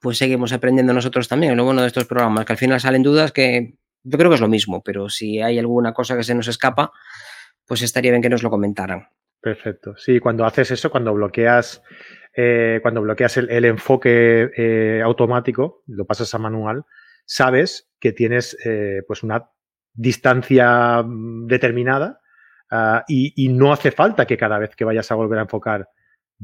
pues 0.00 0.18
seguimos 0.18 0.52
aprendiendo 0.52 0.92
nosotros 0.92 1.26
también. 1.26 1.56
Lo 1.56 1.64
bueno 1.64 1.80
de 1.80 1.88
estos 1.88 2.04
programas, 2.04 2.44
que 2.44 2.52
al 2.52 2.58
final 2.58 2.80
salen 2.80 3.02
dudas 3.02 3.32
que 3.32 3.74
yo 4.04 4.18
creo 4.18 4.30
que 4.30 4.36
es 4.36 4.40
lo 4.40 4.48
mismo, 4.48 4.82
pero 4.82 5.08
si 5.08 5.40
hay 5.40 5.58
alguna 5.58 5.92
cosa 5.92 6.16
que 6.16 6.24
se 6.24 6.34
nos 6.34 6.48
escapa, 6.48 6.92
pues 7.66 7.82
estaría 7.82 8.10
bien 8.10 8.22
que 8.22 8.28
nos 8.28 8.42
lo 8.42 8.50
comentaran. 8.50 9.08
Perfecto. 9.40 9.96
Sí, 9.96 10.20
cuando 10.20 10.44
haces 10.44 10.70
eso, 10.70 10.90
cuando 10.90 11.12
bloqueas, 11.14 11.82
eh, 12.36 12.78
cuando 12.82 13.02
bloqueas 13.02 13.36
el, 13.36 13.64
enfoque 13.64 14.50
eh, 14.56 15.02
automático, 15.02 15.82
lo 15.86 16.04
pasas 16.04 16.34
a 16.34 16.38
manual, 16.38 16.84
sabes 17.24 17.90
que 17.98 18.12
tienes 18.12 18.56
eh, 18.64 19.02
pues 19.06 19.22
una 19.22 19.48
distancia 19.92 21.02
mm, 21.02 21.46
determinada 21.46 22.20
uh, 22.70 23.00
y, 23.06 23.32
y, 23.36 23.48
no 23.48 23.72
hace 23.72 23.90
falta 23.90 24.26
que 24.26 24.38
cada 24.38 24.58
vez 24.58 24.74
que 24.74 24.84
vayas 24.84 25.10
a 25.10 25.14
volver 25.14 25.38
a 25.38 25.42
enfocar 25.42 25.88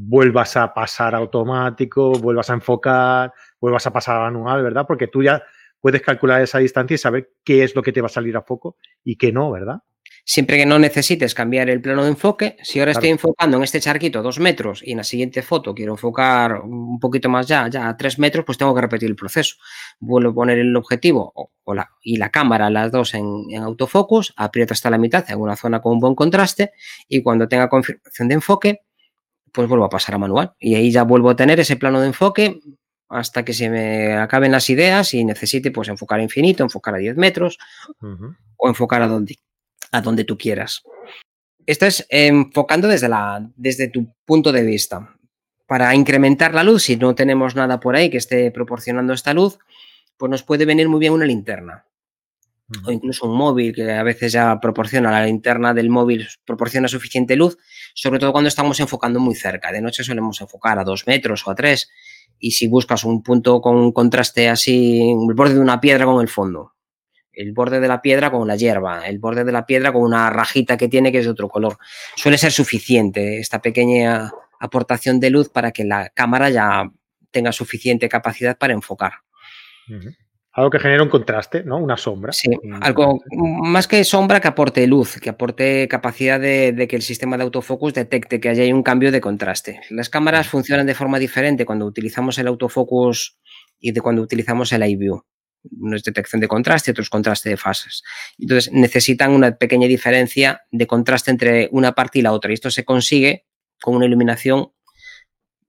vuelvas 0.00 0.57
a 0.57 0.73
pasar 0.73 1.15
automático, 1.15 2.12
vuelvas 2.12 2.50
a 2.50 2.55
enfocar, 2.55 3.33
vuelvas 3.61 3.87
a 3.87 3.93
pasar 3.93 4.17
a 4.17 4.31
manual, 4.31 4.62
¿verdad? 4.62 4.87
Porque 4.87 5.09
tú 5.09 5.25
ya 5.25 5.43
puedes 5.80 6.02
calcular 6.02 6.40
esa 6.42 6.58
distancia 6.58 6.94
y 6.94 6.99
saber 6.99 7.30
qué 7.44 7.64
es 7.64 7.75
lo 7.75 7.82
que 7.82 7.92
te 7.92 8.00
va 8.00 8.06
a 8.06 8.11
salir 8.11 8.37
a 8.37 8.42
foco 8.42 8.76
y 9.04 9.16
qué 9.16 9.32
no, 9.32 9.50
¿verdad? 9.50 9.78
Siempre 10.25 10.58
que 10.58 10.66
no 10.66 10.78
necesites 10.78 11.35
cambiar 11.35 11.70
el 11.70 11.80
plano 11.80 12.02
de 12.02 12.11
enfoque, 12.11 12.56
si 12.62 12.78
ahora 12.78 12.92
claro. 12.92 12.99
estoy 12.99 13.11
enfocando 13.11 13.56
en 13.56 13.62
este 13.62 13.80
charquito 13.80 14.23
dos 14.23 14.38
metros 14.38 14.82
y 14.85 14.90
en 14.92 14.99
la 14.99 15.04
siguiente 15.04 15.40
foto 15.40 15.75
quiero 15.75 15.92
enfocar 15.92 16.61
un 16.61 16.99
poquito 16.99 17.30
más 17.30 17.47
ya, 17.47 17.66
ya 17.68 17.88
a 17.88 17.97
tres 17.97 18.18
metros, 18.18 18.44
pues 18.44 18.58
tengo 18.58 18.75
que 18.75 18.80
repetir 18.82 19.08
el 19.08 19.16
proceso. 19.16 19.56
Vuelvo 20.00 20.30
a 20.30 20.35
poner 20.35 20.58
el 20.58 20.76
objetivo 20.76 21.32
o, 21.35 21.52
o 21.64 21.75
la, 21.75 21.90
y 22.02 22.18
la 22.18 22.30
cámara, 22.30 22.68
las 22.68 22.92
dos 22.92 23.14
en, 23.14 23.26
en 23.50 23.62
autofocus, 23.62 24.35
aprieto 24.37 24.75
hasta 24.75 24.90
la 24.90 24.99
mitad 24.99 25.25
en 25.30 25.40
una 25.40 25.56
zona 25.56 25.80
con 25.80 25.94
un 25.94 26.00
buen 26.00 26.14
contraste 26.14 26.73
y 27.08 27.23
cuando 27.23 27.49
tenga 27.49 27.70
confirmación 27.70 28.28
de 28.28 28.35
enfoque, 28.35 28.80
pues 29.50 29.66
vuelvo 29.66 29.87
a 29.87 29.88
pasar 29.88 30.14
a 30.14 30.18
manual. 30.18 30.52
Y 30.58 30.75
ahí 30.75 30.90
ya 30.90 31.04
vuelvo 31.04 31.30
a 31.30 31.37
tener 31.37 31.58
ese 31.58 31.76
plano 31.76 32.00
de 32.00 32.08
enfoque 32.08 32.61
hasta 33.09 33.45
que 33.45 33.55
se 33.55 33.71
me 33.71 34.15
acaben 34.17 34.53
las 34.53 34.69
ideas 34.71 35.15
y 35.15 35.25
necesite 35.25 35.71
pues 35.71 35.88
enfocar 35.88 36.21
infinito, 36.21 36.62
enfocar 36.62 36.95
a 36.95 36.99
10 36.99 37.17
metros 37.17 37.59
uh 38.03 38.07
-huh. 38.07 38.37
o 38.57 38.69
enfocar 38.69 39.03
a 39.03 39.09
donde, 39.09 39.37
a 39.93 40.00
donde 40.00 40.25
tú 40.25 40.37
quieras. 40.37 40.83
Esto 41.67 41.87
es 41.87 42.07
enfocando 42.11 42.88
desde, 42.88 43.09
la, 43.09 43.47
desde 43.57 43.88
tu 43.88 44.15
punto 44.25 44.53
de 44.53 44.62
vista. 44.62 45.15
Para 45.67 45.95
incrementar 45.95 46.55
la 46.55 46.65
luz, 46.65 46.85
si 46.85 46.97
no 46.97 47.15
tenemos 47.15 47.55
nada 47.55 47.79
por 47.79 47.95
ahí 47.95 48.09
que 48.09 48.17
esté 48.17 48.50
proporcionando 48.50 49.12
esta 49.12 49.35
luz, 49.35 49.59
pues 50.17 50.31
nos 50.31 50.43
puede 50.43 50.65
venir 50.65 50.88
muy 50.88 51.00
bien 51.00 51.12
una 51.12 51.27
linterna. 51.27 51.85
Uh 52.69 52.73
-huh. 52.73 52.88
O 52.88 52.93
incluso 52.93 53.27
un 53.27 53.37
móvil 53.37 53.75
que 53.75 53.91
a 53.93 54.03
veces 54.03 54.33
ya 54.33 54.59
proporciona, 54.61 55.11
la 55.11 55.25
linterna 55.25 55.75
del 55.75 55.91
móvil 55.91 56.27
proporciona 56.45 56.88
suficiente 56.88 57.37
luz, 57.37 57.59
sobre 57.95 58.19
todo 58.19 58.33
cuando 58.33 58.49
estamos 58.49 58.81
enfocando 58.81 59.21
muy 59.21 59.35
cerca. 59.35 59.73
De 59.73 59.81
noche 59.81 60.05
solemos 60.05 60.41
enfocar 60.41 60.79
a 60.79 60.85
dos 60.85 61.07
metros 61.07 61.47
o 61.47 61.50
a 61.50 61.55
tres 61.55 61.91
y 62.38 62.52
si 62.52 62.68
buscas 62.68 63.04
un 63.04 63.23
punto 63.23 63.61
con 63.61 63.76
un 63.76 63.92
contraste 63.92 64.49
así, 64.49 65.00
el 65.28 65.35
borde 65.35 65.54
de 65.54 65.61
una 65.61 65.80
piedra 65.80 66.04
con 66.04 66.21
el 66.21 66.28
fondo, 66.28 66.75
el 67.33 67.52
borde 67.52 67.80
de 67.80 67.88
la 67.88 68.02
piedra 68.02 68.30
con 68.30 68.47
la 68.47 68.57
hierba, 68.57 69.07
el 69.07 69.18
borde 69.18 69.45
de 69.45 69.52
la 69.52 69.66
piedra 69.66 69.92
con 69.92 70.02
una 70.02 70.30
rajita 70.30 70.76
que 70.76 70.88
tiene 70.88 71.12
que 71.12 71.18
es 71.18 71.25
de 71.25 71.30
otro 71.30 71.49
color, 71.49 71.78
suele 72.16 72.38
ser 72.38 72.52
suficiente 72.52 73.38
esta 73.38 73.61
pequeña 73.61 74.33
aportación 74.61 75.21
de 75.21 75.30
luz 75.30 75.49
para 75.49 75.73
que 75.73 75.85
la 75.85 76.11
cámara 76.11 76.50
ya 76.50 76.90
tenga 77.30 77.52
suficiente 77.52 78.09
capacidad 78.09 78.59
para 78.59 78.73
enfocar. 78.73 79.12
Algo 80.59 80.71
que 80.71 80.81
genere 80.81 81.03
un 81.03 81.09
contraste, 81.09 81.62
¿no? 81.62 81.79
Una 81.79 81.97
sombra. 81.97 82.33
Sí, 82.33 82.50
algo 82.81 83.21
más 83.31 83.87
que 83.87 84.03
sombra 84.03 84.41
que 84.41 84.49
aporte 84.49 84.85
luz, 84.88 85.21
que 85.21 85.31
aporte 85.31 85.87
capacidad 85.87 86.41
de, 86.41 86.88
que 86.91 86.97
el 86.97 87.03
sistema 87.03 87.37
de 87.37 87.45
autofocus 87.45 87.95
detecte 87.95 88.41
que 88.41 88.49
haya 88.49 88.75
un 88.75 88.83
cambio 88.83 89.12
de 89.12 89.21
contraste. 89.21 89.81
Las 89.91 90.11
cámaras 90.11 90.49
funcionan 90.49 90.85
de 90.85 90.97
forma 90.97 91.21
diferente 91.21 91.65
cuando 91.65 91.87
utilizamos 91.87 92.38
el 92.38 92.49
autofocus 92.49 93.38
y 93.79 93.93
de 93.93 94.00
cuando 94.00 94.21
utilizamos 94.21 94.73
el 94.73 94.83
iView. 94.83 95.23
Uno 95.79 95.95
es 95.95 96.03
detección 96.03 96.41
de 96.41 96.49
contraste, 96.49 96.91
otro 96.91 97.03
es 97.03 97.11
contraste 97.11 97.50
de 97.50 97.57
fases. 97.57 98.03
Entonces 98.37 98.73
necesitan 98.73 99.31
una 99.31 99.55
pequeña 99.57 99.87
diferencia 99.87 100.62
de 100.73 100.88
contraste 100.88 101.31
entre 101.31 101.69
una 101.71 101.93
parte 101.93 102.19
y 102.19 102.23
la 102.23 102.33
otra. 102.33 102.50
Y 102.50 102.55
esto 102.55 102.73
se 102.73 102.85
consigue 102.85 103.47
con 103.81 103.95
una 103.95 104.07
iluminación 104.07 104.73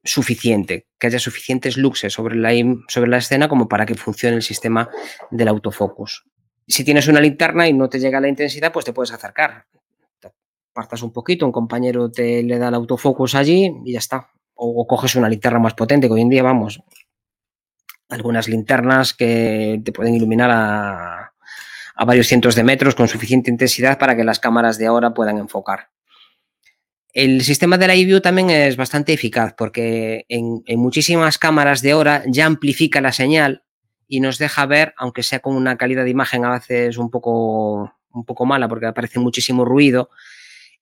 suficiente, 0.04 0.88
que 0.98 1.08
haya 1.08 1.20
suficientes 1.20 1.78
luxes 1.78 2.14
sobre 2.14 2.36
la, 2.36 2.52
sobre 2.88 3.10
la 3.10 3.18
escena 3.18 3.48
como 3.48 3.68
para 3.68 3.86
que 3.86 3.96
funcione 3.96 4.36
el 4.36 4.42
sistema 4.42 4.90
del 5.32 5.48
autofocus. 5.48 6.26
Si 6.68 6.84
tienes 6.84 7.08
una 7.08 7.20
linterna 7.20 7.68
y 7.68 7.74
no 7.74 7.90
te 7.90 8.00
llega 8.00 8.22
la 8.22 8.28
intensidad, 8.28 8.72
pues 8.72 8.86
te 8.86 8.94
puedes 8.94 9.12
acercar. 9.12 9.66
Te 10.20 10.32
apartas 10.72 11.02
un 11.02 11.12
poquito, 11.12 11.46
un 11.46 11.52
compañero 11.52 12.12
te 12.12 12.44
le 12.44 12.58
da 12.58 12.70
el 12.70 12.76
autofocus 12.76 13.36
allí 13.36 13.72
y 13.86 13.94
ya 13.94 14.00
está. 14.00 14.30
O, 14.54 14.86
coges 14.86 15.16
una 15.16 15.30
linterna 15.30 15.60
más 15.60 15.74
potente, 15.74 16.08
que 16.08 16.14
hoy 16.14 16.22
en 16.22 16.30
día, 16.30 16.44
vamos, 16.44 16.82
algunas 18.10 18.50
linternas 18.50 19.14
que 19.14 19.82
te 19.84 19.92
pueden 19.92 20.16
iluminar 20.16 20.52
a, 20.52 21.34
a 21.96 22.06
varios 22.06 22.28
cientos 22.28 22.56
de 22.56 22.64
metros 22.64 22.94
con 22.94 23.08
suficiente 23.08 23.50
intensidad 23.50 23.98
para 23.98 24.16
que 24.16 24.24
las 24.24 24.40
cámaras 24.40 24.78
de 24.78 24.88
ahora 24.88 25.14
puedan 25.14 25.38
enfocar. 25.38 25.90
El 27.14 27.42
sistema 27.42 27.78
de 27.78 27.88
la 27.88 27.96
iView 27.96 28.22
también 28.22 28.50
es 28.52 28.78
bastante 28.78 29.14
eficaz 29.14 29.54
porque 29.58 30.26
en, 30.30 30.62
muchísimas 30.78 31.38
cámaras 31.40 31.82
de 31.82 31.96
hora 31.96 32.24
ya 32.28 32.46
amplifica 32.46 33.02
la 33.02 33.12
señal 33.12 33.64
y 34.08 34.20
nos 34.20 34.38
deja 34.38 34.66
ver, 34.66 34.94
aunque 34.98 35.24
sea 35.24 35.40
con 35.40 35.56
una 35.56 35.78
calidad 35.78 36.04
de 36.04 36.12
imagen 36.12 36.46
a 36.46 36.52
veces 36.52 36.98
un 36.98 37.10
poco, 37.10 37.94
un 38.12 38.26
poco 38.26 38.46
mala 38.46 38.68
porque 38.68 38.86
aparece 38.86 39.20
muchísimo 39.20 39.66
ruido 39.66 40.10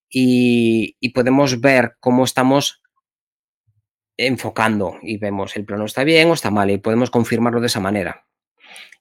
y, 0.10 0.98
podemos 1.13 1.62
ver 1.62 1.96
cómo 2.00 2.25
estamos 2.25 2.81
enfocando 4.17 4.98
y 5.01 5.17
vemos 5.17 5.55
el 5.55 5.65
plano 5.65 5.86
está 5.86 6.03
bien 6.03 6.29
o 6.29 6.34
está 6.34 6.51
mal 6.51 6.69
y 6.72 6.77
podemos 6.77 7.10
confirmarlo 7.10 7.62
de 7.62 7.67
esa 7.67 7.79
manera. 7.79 8.25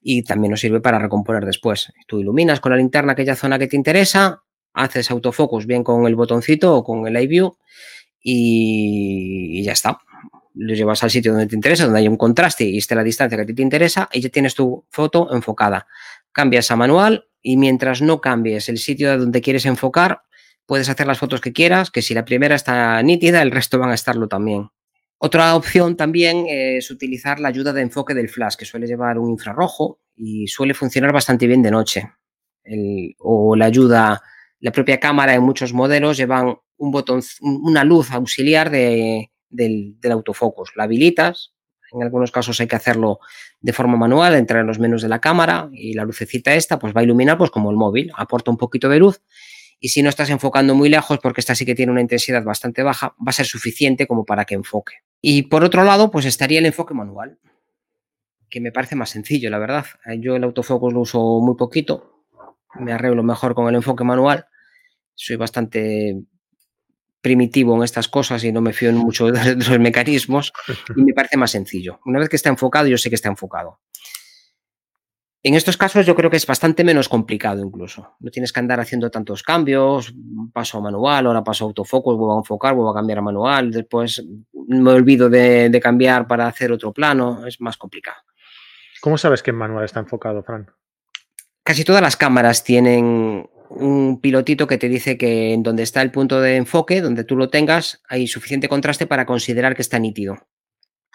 Y 0.00 0.22
también 0.22 0.52
nos 0.52 0.60
sirve 0.60 0.80
para 0.80 1.00
recomponer 1.00 1.44
después. 1.44 1.92
Tú 2.06 2.20
iluminas 2.20 2.60
con 2.60 2.70
la 2.70 2.78
linterna 2.78 3.12
aquella 3.12 3.34
zona 3.34 3.58
que 3.58 3.66
te 3.66 3.76
interesa, 3.76 4.44
haces 4.76 5.10
autofocus 5.10 5.66
bien 5.66 5.82
con 5.82 6.06
el 6.06 6.14
botoncito 6.14 6.76
o 6.76 6.84
con 6.84 7.06
el 7.06 7.20
iView 7.22 7.56
y, 8.20 9.58
y 9.58 9.64
ya 9.64 9.72
está. 9.72 9.98
Lo 10.54 10.74
llevas 10.74 11.02
al 11.02 11.10
sitio 11.10 11.32
donde 11.32 11.48
te 11.48 11.56
interesa, 11.56 11.84
donde 11.84 12.00
hay 12.00 12.08
un 12.08 12.16
contraste 12.16 12.64
y 12.64 12.78
esté 12.78 12.94
la 12.94 13.02
distancia 13.02 13.36
que 13.36 13.42
a 13.42 13.46
ti 13.46 13.54
te 13.54 13.62
interesa 13.62 14.08
y 14.12 14.20
ya 14.20 14.28
tienes 14.28 14.54
tu 14.54 14.84
foto 14.90 15.34
enfocada. 15.34 15.86
Cambias 16.30 16.70
a 16.70 16.76
manual 16.76 17.28
y 17.42 17.56
mientras 17.56 18.02
no 18.02 18.20
cambies 18.20 18.68
el 18.68 18.78
sitio 18.78 19.18
donde 19.18 19.40
quieres 19.40 19.64
enfocar, 19.66 20.22
puedes 20.66 20.88
hacer 20.88 21.06
las 21.06 21.18
fotos 21.18 21.40
que 21.40 21.52
quieras, 21.52 21.90
que 21.90 22.02
si 22.02 22.12
la 22.12 22.24
primera 22.24 22.54
está 22.54 23.02
nítida, 23.02 23.40
el 23.42 23.50
resto 23.50 23.78
van 23.78 23.90
a 23.90 23.94
estarlo 23.94 24.28
también. 24.28 24.68
Otra 25.18 25.56
opción 25.56 25.96
también 25.96 26.44
es 26.48 26.90
utilizar 26.90 27.40
la 27.40 27.48
ayuda 27.48 27.72
de 27.72 27.80
enfoque 27.80 28.12
del 28.12 28.28
flash, 28.28 28.56
que 28.56 28.66
suele 28.66 28.86
llevar 28.86 29.18
un 29.18 29.30
infrarrojo 29.30 30.00
y 30.14 30.46
suele 30.48 30.74
funcionar 30.74 31.12
bastante 31.12 31.46
bien 31.46 31.62
de 31.62 31.70
noche. 31.70 32.10
o 33.20 33.56
la 33.56 33.66
ayuda 33.66 34.20
la 34.60 34.72
propia 34.72 34.98
cámara 35.00 35.34
en 35.34 35.42
muchos 35.42 35.72
modelos 35.72 36.16
llevan 36.16 36.56
un 36.78 36.90
botón, 36.90 37.22
una 37.40 37.84
luz 37.84 38.10
auxiliar 38.10 38.70
del, 38.70 39.30
autofocus. 40.10 40.72
La 40.76 40.84
habilitas, 40.84 41.54
en 41.92 42.02
algunos 42.02 42.30
casos 42.30 42.60
hay 42.60 42.66
que 42.66 42.76
hacerlo 42.76 43.20
de 43.60 43.72
forma 43.72 43.96
manual, 43.96 44.34
entrar 44.34 44.60
en 44.60 44.66
los 44.66 44.78
menús 44.78 45.02
de 45.02 45.08
la 45.08 45.20
cámara 45.20 45.68
y 45.72 45.94
la 45.94 46.04
lucecita 46.04 46.54
esta 46.54 46.78
pues 46.78 46.94
va 46.94 47.00
a 47.00 47.04
iluminar 47.04 47.38
pues 47.38 47.50
como 47.50 47.70
el 47.70 47.76
móvil, 47.76 48.12
aporta 48.16 48.50
un 48.50 48.56
poquito 48.56 48.88
de 48.88 48.98
luz 48.98 49.20
y 49.78 49.90
si 49.90 50.02
no 50.02 50.08
estás 50.08 50.30
enfocando 50.30 50.74
muy 50.74 50.88
lejos, 50.88 51.18
porque 51.18 51.40
esta 51.40 51.54
sí 51.54 51.66
que 51.66 51.74
tiene 51.74 51.92
una 51.92 52.00
intensidad 52.00 52.42
bastante 52.42 52.82
baja, 52.82 53.14
va 53.18 53.30
a 53.30 53.32
ser 53.32 53.46
suficiente 53.46 54.06
como 54.06 54.24
para 54.24 54.44
que 54.44 54.54
enfoque. 54.54 54.94
Y 55.20 55.42
por 55.42 55.64
otro 55.64 55.84
lado, 55.84 56.10
pues 56.10 56.24
estaría 56.24 56.60
el 56.60 56.66
enfoque 56.66 56.94
manual, 56.94 57.38
que 58.48 58.60
me 58.60 58.72
parece 58.72 58.96
más 58.96 59.10
sencillo, 59.10 59.50
la 59.50 59.58
verdad. 59.58 59.84
Yo 60.18 60.36
el 60.36 60.44
autofocus 60.44 60.94
lo 60.94 61.00
uso 61.00 61.40
muy 61.40 61.56
poquito, 61.56 62.15
me 62.80 62.92
arreglo 62.92 63.22
mejor 63.22 63.54
con 63.54 63.68
el 63.68 63.74
enfoque 63.74 64.04
manual. 64.04 64.46
Soy 65.14 65.36
bastante 65.36 66.16
primitivo 67.20 67.76
en 67.76 67.82
estas 67.82 68.08
cosas 68.08 68.44
y 68.44 68.52
no 68.52 68.60
me 68.60 68.72
fío 68.72 68.90
en 68.90 68.96
mucho 68.96 69.26
de 69.32 69.56
los 69.56 69.78
mecanismos 69.80 70.52
y 70.94 71.02
me 71.02 71.12
parece 71.12 71.36
más 71.36 71.50
sencillo. 71.50 71.98
Una 72.04 72.20
vez 72.20 72.28
que 72.28 72.36
está 72.36 72.50
enfocado, 72.50 72.86
yo 72.86 72.98
sé 72.98 73.08
que 73.08 73.16
está 73.16 73.28
enfocado. 73.28 73.80
En 75.42 75.54
estos 75.54 75.76
casos 75.76 76.06
yo 76.06 76.14
creo 76.14 76.30
que 76.30 76.36
es 76.36 76.46
bastante 76.46 76.82
menos 76.82 77.08
complicado 77.08 77.64
incluso. 77.64 78.14
No 78.20 78.30
tienes 78.30 78.52
que 78.52 78.60
andar 78.60 78.80
haciendo 78.80 79.10
tantos 79.10 79.42
cambios, 79.42 80.14
paso 80.52 80.78
a 80.78 80.80
manual, 80.80 81.26
ahora 81.26 81.44
paso 81.44 81.64
a 81.64 81.66
autofocus, 81.66 82.16
vuelvo 82.16 82.34
a 82.34 82.40
enfocar, 82.40 82.74
vuelvo 82.74 82.90
a 82.90 82.94
cambiar 82.94 83.18
a 83.18 83.22
manual, 83.22 83.70
después 83.70 84.24
me 84.52 84.90
olvido 84.90 85.28
de, 85.28 85.68
de 85.68 85.80
cambiar 85.80 86.26
para 86.26 86.46
hacer 86.46 86.72
otro 86.72 86.92
plano, 86.92 87.46
es 87.46 87.60
más 87.60 87.76
complicado. 87.76 88.22
¿Cómo 89.00 89.18
sabes 89.18 89.42
que 89.42 89.50
en 89.50 89.56
manual 89.56 89.84
está 89.84 90.00
enfocado, 90.00 90.42
Fran? 90.42 90.68
Casi 91.66 91.82
todas 91.82 92.00
las 92.00 92.16
cámaras 92.16 92.62
tienen 92.62 93.50
un 93.70 94.20
pilotito 94.20 94.68
que 94.68 94.78
te 94.78 94.88
dice 94.88 95.18
que 95.18 95.52
en 95.52 95.64
donde 95.64 95.82
está 95.82 96.00
el 96.00 96.12
punto 96.12 96.40
de 96.40 96.54
enfoque, 96.54 97.00
donde 97.00 97.24
tú 97.24 97.34
lo 97.34 97.48
tengas, 97.48 98.02
hay 98.08 98.28
suficiente 98.28 98.68
contraste 98.68 99.08
para 99.08 99.26
considerar 99.26 99.74
que 99.74 99.82
está 99.82 99.98
nítido. 99.98 100.38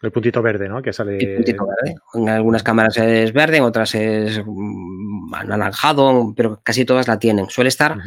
El 0.02 0.12
puntito 0.12 0.42
verde, 0.42 0.68
¿no? 0.68 0.82
Que 0.82 0.92
sale. 0.92 1.18
El 1.20 1.36
puntito 1.38 1.66
verde. 1.66 1.96
En 2.16 2.28
algunas 2.28 2.64
cámaras 2.64 2.98
es 2.98 3.32
verde, 3.32 3.58
en 3.58 3.64
otras 3.64 3.96
es 3.96 4.42
mm, 4.46 5.34
anaranjado, 5.34 6.34
pero 6.36 6.60
casi 6.62 6.84
todas 6.84 7.08
la 7.08 7.18
tienen. 7.18 7.50
Suele 7.50 7.70
estar 7.70 7.98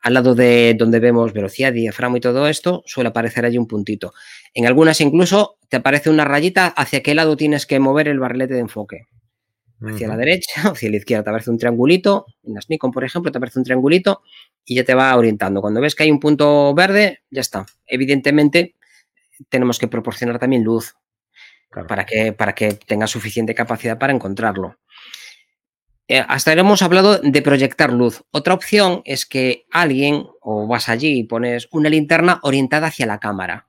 al 0.00 0.14
lado 0.14 0.34
de 0.34 0.74
donde 0.76 0.98
vemos 0.98 1.32
velocidad, 1.32 1.72
diafragma 1.72 2.16
y 2.16 2.20
todo 2.20 2.48
esto, 2.48 2.82
suele 2.84 3.10
aparecer 3.10 3.44
allí 3.44 3.58
un 3.58 3.68
puntito. 3.68 4.12
En 4.54 4.66
algunas 4.66 5.00
incluso 5.00 5.58
te 5.68 5.76
aparece 5.76 6.10
una 6.10 6.24
rayita 6.24 6.66
hacia 6.66 7.00
qué 7.00 7.14
lado 7.14 7.36
tienes 7.36 7.64
que 7.64 7.78
mover 7.78 8.08
el 8.08 8.18
barrilete 8.18 8.54
de 8.54 8.60
enfoque 8.60 9.06
hacia 9.86 10.08
la 10.08 10.16
derecha, 10.16 10.62
hacia 10.70 10.90
la 10.90 10.96
izquierda 10.96 11.24
te 11.24 11.30
aparece 11.30 11.50
un 11.50 11.58
triangulito, 11.58 12.26
en 12.42 12.54
las 12.54 12.68
Nikon, 12.68 12.90
por 12.90 13.04
ejemplo, 13.04 13.32
te 13.32 13.38
aparece 13.38 13.58
un 13.58 13.64
triangulito 13.64 14.22
y 14.64 14.76
ya 14.76 14.84
te 14.84 14.94
va 14.94 15.16
orientando. 15.16 15.60
Cuando 15.60 15.80
ves 15.80 15.94
que 15.94 16.04
hay 16.04 16.10
un 16.10 16.20
punto 16.20 16.74
verde, 16.74 17.22
ya 17.30 17.40
está. 17.40 17.66
Evidentemente, 17.86 18.76
tenemos 19.48 19.78
que 19.78 19.88
proporcionar 19.88 20.38
también 20.38 20.62
luz 20.62 20.94
para, 21.88 22.04
que, 22.04 22.32
para 22.32 22.54
que 22.54 22.74
tenga 22.74 23.06
suficiente 23.06 23.54
capacidad 23.54 23.98
para 23.98 24.12
encontrarlo. 24.12 24.76
Eh, 26.08 26.24
hasta 26.28 26.50
ahora 26.50 26.60
hemos 26.60 26.82
hablado 26.82 27.18
de 27.18 27.42
proyectar 27.42 27.92
luz. 27.92 28.22
Otra 28.32 28.54
opción 28.54 29.02
es 29.04 29.24
que 29.24 29.64
alguien, 29.70 30.26
o 30.40 30.66
vas 30.66 30.88
allí 30.88 31.20
y 31.20 31.24
pones 31.24 31.68
una 31.70 31.88
linterna 31.88 32.40
orientada 32.42 32.88
hacia 32.88 33.06
la 33.06 33.18
cámara. 33.18 33.68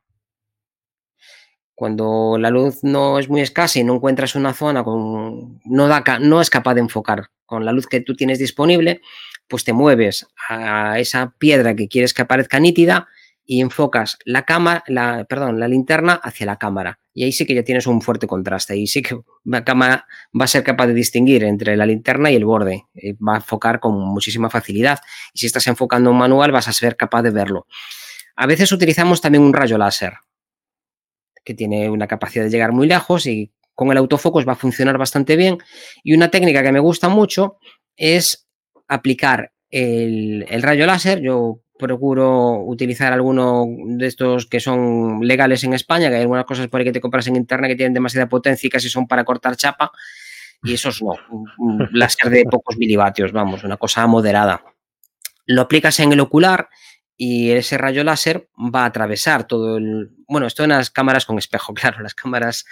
Cuando 1.83 2.37
la 2.39 2.49
luz 2.49 2.81
no 2.83 3.19
es 3.19 3.27
muy 3.27 3.41
escasa 3.41 3.77
y 3.77 3.83
no 3.83 3.95
encuentras 3.95 4.35
una 4.35 4.53
zona 4.53 4.85
con. 4.85 5.59
no, 5.65 6.03
no 6.21 6.41
es 6.41 6.49
capaz 6.49 6.75
de 6.75 6.79
enfocar 6.79 7.25
con 7.45 7.65
la 7.65 7.73
luz 7.73 7.87
que 7.87 7.99
tú 7.99 8.15
tienes 8.15 8.39
disponible, 8.39 9.01
pues 9.49 9.65
te 9.65 9.73
mueves 9.73 10.25
a 10.47 10.97
esa 10.97 11.35
piedra 11.37 11.75
que 11.75 11.89
quieres 11.89 12.13
que 12.13 12.21
aparezca 12.21 12.57
nítida 12.61 13.09
y 13.43 13.59
enfocas 13.59 14.17
la 14.23 14.43
cámara, 14.43 14.85
perdón, 15.27 15.59
la 15.59 15.67
linterna 15.67 16.13
hacia 16.13 16.45
la 16.45 16.55
cámara. 16.55 16.99
Y 17.13 17.25
ahí 17.25 17.33
sí 17.33 17.45
que 17.45 17.53
ya 17.53 17.63
tienes 17.63 17.85
un 17.85 18.01
fuerte 18.01 18.27
contraste. 18.27 18.77
Y 18.77 18.87
sí 18.87 19.01
que 19.01 19.19
la 19.43 19.65
cámara 19.65 20.07
va 20.39 20.45
a 20.45 20.47
ser 20.47 20.63
capaz 20.63 20.87
de 20.87 20.93
distinguir 20.93 21.43
entre 21.43 21.75
la 21.75 21.85
linterna 21.85 22.31
y 22.31 22.37
el 22.37 22.45
borde. 22.45 22.85
Eh, 22.93 23.15
va 23.15 23.33
a 23.33 23.37
enfocar 23.39 23.81
con 23.81 23.99
muchísima 23.99 24.49
facilidad. 24.49 25.01
Y 25.33 25.39
si 25.39 25.47
estás 25.47 25.67
enfocando 25.67 26.11
un 26.11 26.17
manual, 26.17 26.53
vas 26.53 26.69
a 26.69 26.71
ser 26.71 26.95
capaz 26.95 27.23
de 27.23 27.31
verlo. 27.31 27.67
A 28.37 28.45
veces 28.45 28.71
utilizamos 28.71 29.19
también 29.19 29.43
un 29.43 29.51
rayo 29.51 29.77
láser 29.77 30.13
que 31.43 31.53
tiene 31.53 31.89
una 31.89 32.07
capacidad 32.07 32.43
de 32.43 32.49
llegar 32.49 32.71
muy 32.71 32.87
lejos 32.87 33.25
y 33.25 33.51
con 33.75 33.91
el 33.91 33.97
autofocus 33.97 34.47
va 34.47 34.53
a 34.53 34.57
funcionar 34.57 34.97
bastante 34.97 35.35
bien. 35.35 35.57
Y 36.03 36.13
una 36.13 36.29
técnica 36.29 36.63
que 36.63 36.71
me 36.71 36.79
gusta 36.79 37.09
mucho 37.09 37.57
es 37.95 38.47
aplicar 38.87 39.51
el, 39.69 40.45
rayo 40.61 40.85
láser. 40.85 41.21
Yo 41.21 41.59
procuro 41.77 42.59
utilizar 42.63 43.11
alguno 43.11 43.65
de 43.67 44.07
estos 44.07 44.45
que 44.45 44.59
son 44.59 45.21
legales 45.21 45.63
en 45.63 45.73
España, 45.73 46.09
que 46.09 46.15
hay 46.15 46.21
algunas 46.21 46.45
cosas 46.45 46.67
por 46.67 46.79
ahí 46.79 46.85
que 46.85 46.93
te 46.93 47.01
compras 47.01 47.27
en 47.27 47.35
internet 47.35 47.71
que 47.71 47.75
tienen 47.75 47.93
demasiada 47.93 48.29
potencia 48.29 48.67
y 48.67 48.69
casi 48.69 48.89
son 48.89 49.07
para 49.07 49.23
cortar 49.23 49.55
chapa. 49.55 49.91
Y 50.65 50.73
esos 50.75 51.01
no, 51.01 51.15
un 51.57 51.89
láser 51.91 52.31
de 52.31 52.45
pocos 52.45 52.77
milivatios, 52.77 53.33
vamos, 53.33 53.65
una 53.65 53.75
cosa 53.75 54.07
moderada. 54.07 54.63
Lo 55.45 55.63
aplicas 55.63 55.99
en 55.99 56.13
el 56.13 56.21
ocular 56.21 56.69
y 57.17 57.51
ese 57.51 57.77
rayo 57.77 58.03
láser 58.03 58.49
va 58.57 58.83
a 58.83 58.85
atravesar 58.85 59.45
todo 59.45 59.77
el... 59.77 60.11
Bueno, 60.27 60.47
esto 60.47 60.63
en 60.63 60.69
las 60.69 60.89
cámaras 60.89 61.25
con 61.25 61.37
espejo, 61.37 61.73
claro, 61.73 62.01
las 62.01 62.15
cámaras 62.15 62.65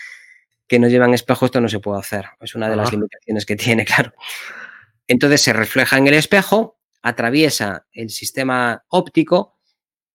que 0.68 0.80
no 0.80 0.88
llevan 0.88 1.14
espejo 1.14 1.46
esto 1.46 1.60
no 1.60 1.68
se 1.68 1.80
puede 1.80 2.00
hacer, 2.00 2.26
es 2.40 2.56
una 2.56 2.70
de 2.70 2.78
las 2.78 2.92
limitaciones 2.92 3.46
que 3.46 3.56
tiene, 3.56 3.86
claro. 3.86 4.14
Entonces 5.08 5.42
se 5.42 5.54
refleja 5.54 5.98
en 5.98 6.08
el 6.08 6.14
espejo, 6.14 6.80
atraviesa 7.02 7.86
el 7.92 8.10
sistema 8.10 8.84
óptico 8.88 9.58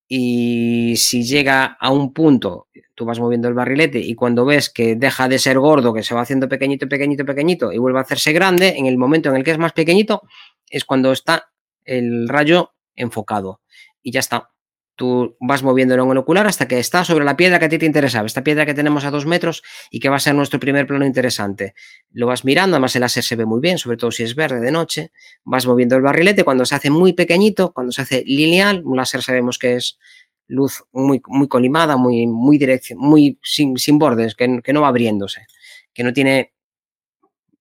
y 0.08 0.94
si 0.96 1.24
llega 1.24 1.76
a 1.78 1.90
un 1.90 2.12
punto, 2.12 2.68
tú 2.94 3.04
vas 3.04 3.18
moviendo 3.18 3.48
el 3.48 3.54
barrilete 3.54 3.98
y 3.98 4.14
cuando 4.14 4.44
ves 4.44 4.70
que 4.70 4.94
deja 4.94 5.28
de 5.28 5.38
ser 5.38 5.58
gordo, 5.58 5.92
que 5.92 6.02
se 6.02 6.14
va 6.14 6.22
haciendo 6.22 6.48
pequeñito, 6.48 6.88
pequeñito, 6.88 7.24
pequeñito 7.24 7.72
y 7.72 7.78
vuelve 7.78 7.98
a 7.98 8.02
hacerse 8.02 8.32
grande, 8.32 8.74
en 8.78 8.86
el 8.86 8.96
momento 8.96 9.28
en 9.28 9.36
el 9.36 9.44
que 9.44 9.50
es 9.50 9.58
más 9.58 9.72
pequeñito, 9.72 10.22
es 10.70 10.84
cuando 10.84 11.12
está 11.12 11.50
el 11.84 12.28
rayo 12.28 12.72
enfocado. 12.94 13.60
Y 14.06 14.12
ya 14.12 14.20
está. 14.20 14.52
Tú 14.94 15.36
vas 15.40 15.64
moviéndolo 15.64 16.04
en 16.04 16.10
el 16.12 16.18
ocular 16.18 16.46
hasta 16.46 16.68
que 16.68 16.78
está 16.78 17.04
sobre 17.04 17.24
la 17.24 17.36
piedra 17.36 17.58
que 17.58 17.64
a 17.64 17.68
ti 17.68 17.76
te 17.76 17.86
interesaba. 17.86 18.24
Esta 18.24 18.44
piedra 18.44 18.64
que 18.64 18.72
tenemos 18.72 19.04
a 19.04 19.10
dos 19.10 19.26
metros 19.26 19.64
y 19.90 19.98
que 19.98 20.08
va 20.08 20.14
a 20.14 20.20
ser 20.20 20.36
nuestro 20.36 20.60
primer 20.60 20.86
plano 20.86 21.04
interesante. 21.04 21.74
Lo 22.12 22.28
vas 22.28 22.44
mirando, 22.44 22.76
además 22.76 22.94
el 22.94 23.00
láser 23.00 23.24
se 23.24 23.34
ve 23.34 23.46
muy 23.46 23.60
bien, 23.60 23.78
sobre 23.78 23.96
todo 23.96 24.12
si 24.12 24.22
es 24.22 24.36
verde 24.36 24.60
de 24.60 24.70
noche. 24.70 25.10
Vas 25.42 25.66
moviendo 25.66 25.96
el 25.96 26.02
barrilete. 26.02 26.44
Cuando 26.44 26.64
se 26.64 26.76
hace 26.76 26.88
muy 26.88 27.14
pequeñito, 27.14 27.72
cuando 27.72 27.90
se 27.90 28.02
hace 28.02 28.22
lineal, 28.24 28.82
un 28.84 28.96
láser 28.96 29.22
sabemos 29.22 29.58
que 29.58 29.74
es 29.74 29.98
luz 30.46 30.84
muy, 30.92 31.20
muy 31.26 31.48
colimada, 31.48 31.96
muy, 31.96 32.28
muy 32.28 32.58
dirección, 32.58 33.00
muy 33.00 33.40
sin, 33.42 33.76
sin 33.78 33.98
bordes, 33.98 34.36
que, 34.36 34.60
que, 34.62 34.72
no 34.72 34.82
va 34.82 34.88
abriéndose, 34.88 35.46
que 35.92 36.04
no 36.04 36.12
tiene, 36.12 36.54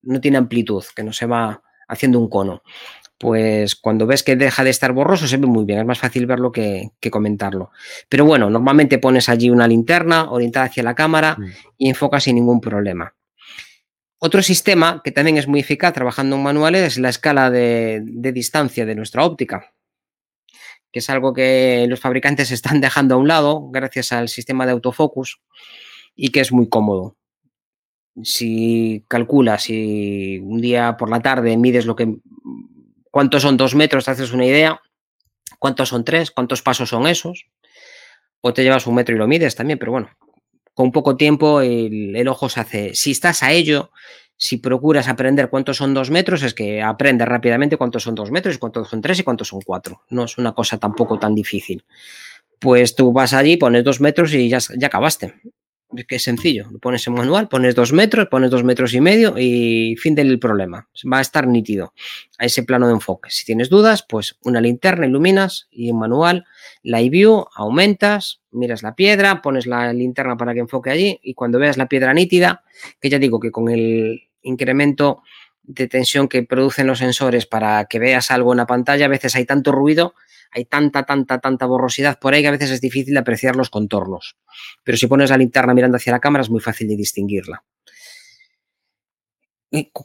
no 0.04 0.22
tiene 0.22 0.38
amplitud, 0.38 0.84
que 0.96 1.02
no 1.02 1.12
se 1.12 1.26
va 1.26 1.64
haciendo 1.88 2.20
un 2.20 2.30
cono 2.30 2.62
pues 3.18 3.76
cuando 3.76 4.06
ves 4.06 4.24
que 4.24 4.36
deja 4.36 4.64
de 4.64 4.70
estar 4.70 4.92
borroso 4.92 5.28
se 5.28 5.38
ve 5.38 5.48
muy 5.48 5.66
bien, 5.66 5.80
es 5.80 5.86
más 5.86 6.00
fácil 6.00 6.26
verlo 6.26 6.52
que, 6.52 6.92
comentarlo. 7.12 7.72
Pero 8.10 8.26
bueno, 8.26 8.50
normalmente 8.50 9.00
pones 9.00 9.30
allí 9.30 9.50
una 9.50 9.68
linterna 9.68 10.30
orientada 10.30 10.66
hacia 10.66 10.84
la 10.84 10.96
cámara 10.96 11.38
mm. 11.38 11.46
y 11.78 11.90
enfocas 11.90 12.24
sin 12.24 12.36
ningún 12.36 12.60
problema. 12.60 13.16
Otro 14.20 14.42
sistema 14.42 15.02
que 15.04 15.12
también 15.12 15.38
es 15.38 15.48
muy 15.48 15.60
eficaz 15.60 15.94
trabajando 15.94 16.36
en 16.36 16.44
manuales 16.44 16.84
es 16.84 16.98
la 16.98 17.10
escala 17.10 17.50
de, 17.50 18.02
distancia 18.04 18.86
de 18.86 18.96
nuestra 18.96 19.24
óptica, 19.24 19.74
que 20.92 21.00
es 21.00 21.10
algo 21.10 21.34
que 21.34 21.86
los 21.88 22.00
fabricantes 22.00 22.52
están 22.52 22.82
dejando 22.82 23.16
a 23.16 23.18
un 23.18 23.28
lado 23.28 23.70
gracias 23.72 24.12
al 24.12 24.30
sistema 24.30 24.66
de 24.66 24.74
autofocus 24.74 25.42
y 26.16 26.30
que 26.30 26.42
es 26.42 26.52
muy 26.52 26.68
cómodo 26.70 27.18
si 28.24 29.04
calculas 29.10 29.70
y 29.70 30.40
un 30.40 30.62
día 30.62 30.96
por 30.98 31.10
la 31.10 31.22
tarde 31.22 31.58
mides 31.58 31.86
lo 31.86 31.98
que 31.98 32.16
¿Cuántos 33.16 33.44
son 33.44 33.56
dos 33.56 33.76
metros? 33.76 34.04
Te 34.04 34.12
haces 34.12 34.34
una 34.34 34.46
idea. 34.46 34.82
¿Cuántos 35.58 35.88
son 35.88 36.04
tres? 36.04 36.32
¿Cuántos 36.32 36.62
pasos 36.62 36.90
son 36.90 37.08
esos? 37.08 37.46
O 38.42 38.54
te 38.54 38.62
llevas 38.62 38.88
un 38.88 38.96
metro 38.96 39.16
y 39.16 39.18
lo 39.18 39.26
mides 39.26 39.56
también, 39.56 39.80
pero 39.80 39.94
bueno, 39.94 40.10
con 40.74 40.92
poco 40.92 41.16
tiempo 41.16 41.62
el, 41.62 42.28
ojo 42.28 42.50
se 42.50 42.60
hace. 42.60 42.94
Si 42.94 43.12
estás 43.12 43.42
a 43.42 43.54
ello, 43.54 43.92
si 44.36 44.58
procuras 44.58 45.08
aprender 45.08 45.50
cuántos 45.50 45.78
son 45.78 45.94
dos 45.94 46.12
metros, 46.12 46.44
es 46.44 46.54
que 46.54 46.82
aprendes 46.82 47.26
rápidamente 47.26 47.78
cuántos 47.78 48.04
son 48.04 48.16
dos 48.16 48.32
metros, 48.32 48.58
cuántos 48.58 48.90
son 48.90 49.00
tres 49.00 49.18
y 49.20 49.24
cuántos 49.24 49.48
son 49.48 49.62
cuatro. 49.62 50.02
No 50.10 50.26
es 50.26 50.38
una 50.38 50.52
cosa 50.52 50.78
tampoco 50.78 51.18
tan 51.18 51.34
difícil. 51.36 51.86
Pues 52.60 52.96
tú 52.96 53.14
vas 53.14 53.32
allí, 53.32 53.56
pones 53.56 53.86
dos 53.86 54.02
metros 54.02 54.34
y 54.34 54.50
ya, 54.50 54.60
ya 54.76 54.88
acabaste 54.88 55.36
que 56.08 56.16
es 56.16 56.24
sencillo. 56.24 56.68
Lo 56.72 56.80
pones 56.80 57.06
en 57.08 57.14
manual, 57.14 57.48
pones 57.48 57.76
dos 57.76 57.94
metros, 57.94 58.28
pones 58.28 58.52
dos 58.52 58.64
metros 58.64 58.94
y 58.94 59.02
medio 59.02 59.36
y 59.38 59.96
fin 59.98 60.16
del 60.16 60.40
problema. 60.40 60.88
Va 61.12 61.20
a 61.20 61.22
estar 61.22 61.48
nítido 61.48 61.94
a 62.38 62.46
ese 62.46 62.64
plano 62.64 62.88
de 62.88 62.94
enfoque. 62.94 63.30
Si 63.30 63.46
tienes 63.46 63.70
dudas, 63.70 64.06
pues 64.08 64.38
una 64.44 64.62
linterna 64.62 65.06
iluminas 65.06 65.68
y 65.72 65.90
en 65.90 65.98
manual 65.98 66.46
la 66.84 67.00
view 67.02 67.46
aumentas, 67.56 68.42
miras 68.52 68.84
la 68.84 68.96
piedra, 68.96 69.42
pones 69.42 69.66
la 69.66 69.94
linterna 69.94 70.38
para 70.38 70.54
que 70.54 70.60
enfoque 70.60 70.90
allí 70.90 71.20
y 71.24 71.34
cuando 71.34 71.60
veas 71.60 71.78
la 71.78 71.88
piedra 71.88 72.14
nítida, 72.14 72.64
que 73.00 73.10
ya 73.10 73.20
digo 73.20 73.40
que 73.40 73.52
con 73.52 73.70
el 73.70 74.24
incremento 74.42 75.24
de 75.64 75.88
tensión 75.88 76.28
que 76.28 76.44
producen 76.44 76.88
los 76.88 77.00
sensores 77.00 77.46
para 77.46 77.86
que 77.86 78.00
veas 78.00 78.32
algo 78.32 78.54
en 78.54 78.58
la 78.58 78.68
pantalla, 78.68 79.06
a 79.06 79.10
veces 79.10 79.36
hay 79.36 79.46
tanto 79.46 79.72
ruido 79.72 80.14
hay 80.56 80.66
tanta, 80.66 81.04
tanta, 81.04 81.40
tanta 81.40 81.66
borrosidad 81.66 82.18
por 82.20 82.34
ahí 82.34 82.42
que 82.42 82.48
a 82.48 82.52
veces 82.52 82.72
es 82.72 82.82
difícil 82.82 83.16
apreciar 83.18 83.56
los 83.56 83.70
contornos. 83.70 84.38
Pero 84.84 84.98
si 84.98 85.08
pones 85.08 85.30
la 85.30 85.38
linterna 85.38 85.74
mirando 85.74 85.98
hacia 85.98 86.14
la 86.14 86.20
cámara 86.20 86.44
es 86.44 86.50
muy 86.50 86.62
fácil 86.62 86.88
de 86.88 86.96
distinguirla. 86.96 87.64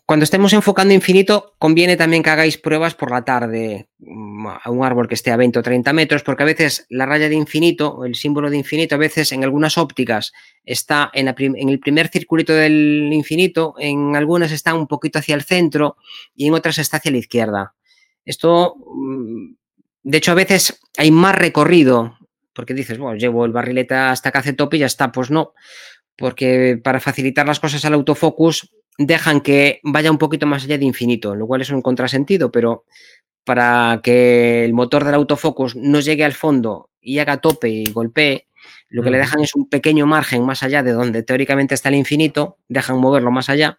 Cuando 0.06 0.24
estemos 0.24 0.52
enfocando 0.52 0.94
infinito, 0.94 1.54
conviene 1.58 1.96
también 1.96 2.24
que 2.24 2.30
hagáis 2.30 2.58
pruebas 2.58 2.94
por 2.94 3.12
la 3.12 3.24
tarde 3.24 3.88
mm, 3.98 4.46
a 4.64 4.70
un 4.70 4.84
árbol 4.84 5.06
que 5.06 5.14
esté 5.14 5.30
a 5.30 5.36
20 5.36 5.60
o 5.60 5.62
30 5.62 5.92
metros, 5.92 6.22
porque 6.24 6.42
a 6.42 6.46
veces 6.46 6.86
la 6.88 7.06
raya 7.06 7.28
de 7.28 7.36
infinito, 7.36 8.04
el 8.04 8.16
símbolo 8.16 8.50
de 8.50 8.56
infinito, 8.56 8.96
a 8.96 8.98
veces 8.98 9.30
en 9.30 9.44
algunas 9.44 9.78
ópticas 9.78 10.32
está 10.64 11.10
en, 11.12 11.28
en, 11.28 11.68
el 11.68 11.78
primer 11.78 12.08
circulito 12.08 12.52
del 12.52 13.10
infinito, 13.12 13.74
en 13.78 14.16
algunas 14.16 14.50
está 14.50 14.74
un 14.74 14.88
poquito 14.88 15.20
hacia 15.20 15.36
el 15.36 15.42
centro 15.42 15.96
y 16.34 16.48
en 16.48 16.54
otras 16.54 16.78
está 16.78 16.96
hacia 16.96 17.12
la 17.12 17.18
izquierda. 17.18 17.74
Esto 18.24 18.74
mm, 18.76 19.59
de 20.02 20.18
hecho, 20.18 20.32
a 20.32 20.36
veces 20.36 20.80
hay 20.96 21.10
más 21.10 21.34
recorrido, 21.34 22.16
porque 22.54 22.74
dices, 22.74 22.98
bueno, 22.98 23.16
llevo 23.16 23.44
el 23.44 23.52
barrilete 23.52 23.94
hasta 23.94 24.30
que 24.30 24.38
hace 24.38 24.52
tope 24.52 24.76
y 24.76 24.80
ya 24.80 24.86
está. 24.86 25.12
Pues 25.12 25.30
no, 25.30 25.54
porque 26.16 26.78
para 26.82 27.00
facilitar 27.00 27.46
las 27.46 27.60
cosas 27.60 27.84
al 27.84 27.94
autofocus 27.94 28.70
dejan 28.98 29.40
que 29.40 29.80
vaya 29.82 30.10
un 30.10 30.18
poquito 30.18 30.46
más 30.46 30.64
allá 30.64 30.78
de 30.78 30.84
infinito, 30.84 31.34
lo 31.34 31.46
cual 31.46 31.62
es 31.62 31.70
un 31.70 31.82
contrasentido, 31.82 32.50
pero 32.50 32.84
para 33.44 34.00
que 34.02 34.64
el 34.64 34.74
motor 34.74 35.04
del 35.04 35.14
autofocus 35.14 35.76
no 35.76 36.00
llegue 36.00 36.24
al 36.24 36.34
fondo 36.34 36.90
y 37.00 37.18
haga 37.18 37.38
tope 37.38 37.70
y 37.70 37.84
golpee, 37.84 38.46
lo 38.90 39.02
que 39.02 39.10
le 39.10 39.18
dejan 39.18 39.40
es 39.40 39.54
un 39.54 39.68
pequeño 39.68 40.06
margen 40.06 40.44
más 40.44 40.62
allá 40.62 40.82
de 40.82 40.92
donde 40.92 41.22
teóricamente 41.22 41.74
está 41.74 41.88
el 41.88 41.94
infinito, 41.94 42.58
dejan 42.68 42.98
moverlo 42.98 43.30
más 43.30 43.48
allá 43.48 43.78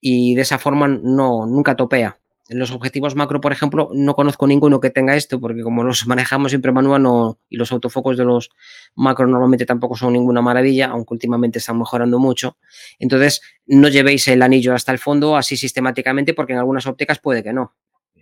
y 0.00 0.34
de 0.34 0.42
esa 0.42 0.58
forma 0.58 0.88
no, 0.88 1.46
nunca 1.46 1.76
topea. 1.76 2.18
En 2.48 2.60
los 2.60 2.70
objetivos 2.70 3.16
macro, 3.16 3.40
por 3.40 3.52
ejemplo, 3.52 3.90
no 3.92 4.14
conozco 4.14 4.46
ninguno 4.46 4.78
que 4.78 4.90
tenga 4.90 5.16
esto, 5.16 5.40
porque 5.40 5.62
como 5.62 5.82
los 5.82 6.06
manejamos 6.06 6.52
siempre 6.52 6.70
manual 6.70 7.36
y 7.48 7.56
los 7.56 7.72
autofocos 7.72 8.16
de 8.16 8.24
los 8.24 8.50
macro 8.94 9.26
normalmente 9.26 9.66
tampoco 9.66 9.96
son 9.96 10.12
ninguna 10.12 10.42
maravilla, 10.42 10.86
aunque 10.86 11.14
últimamente 11.14 11.58
están 11.58 11.78
mejorando 11.78 12.18
mucho. 12.18 12.56
Entonces, 12.98 13.42
no 13.66 13.88
llevéis 13.88 14.28
el 14.28 14.42
anillo 14.42 14.74
hasta 14.74 14.92
el 14.92 14.98
fondo 14.98 15.36
así 15.36 15.56
sistemáticamente, 15.56 16.34
porque 16.34 16.52
en 16.52 16.60
algunas 16.60 16.86
ópticas 16.86 17.18
puede 17.18 17.42
que 17.42 17.52
no. 17.52 17.74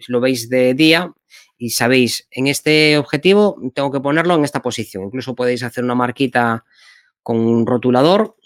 Lo 0.08 0.20
veis 0.20 0.48
de 0.48 0.74
día 0.74 1.12
y 1.56 1.70
sabéis, 1.70 2.26
en 2.30 2.46
este 2.46 2.98
objetivo 2.98 3.56
tengo 3.74 3.92
que 3.92 4.00
ponerlo 4.00 4.34
en 4.34 4.44
esta 4.44 4.60
posición. 4.60 5.04
Incluso 5.04 5.34
podéis 5.34 5.62
hacer 5.62 5.84
una 5.84 5.94
marquita 5.94 6.64
con 7.22 7.38
un 7.38 7.66
rotulador 7.66 8.36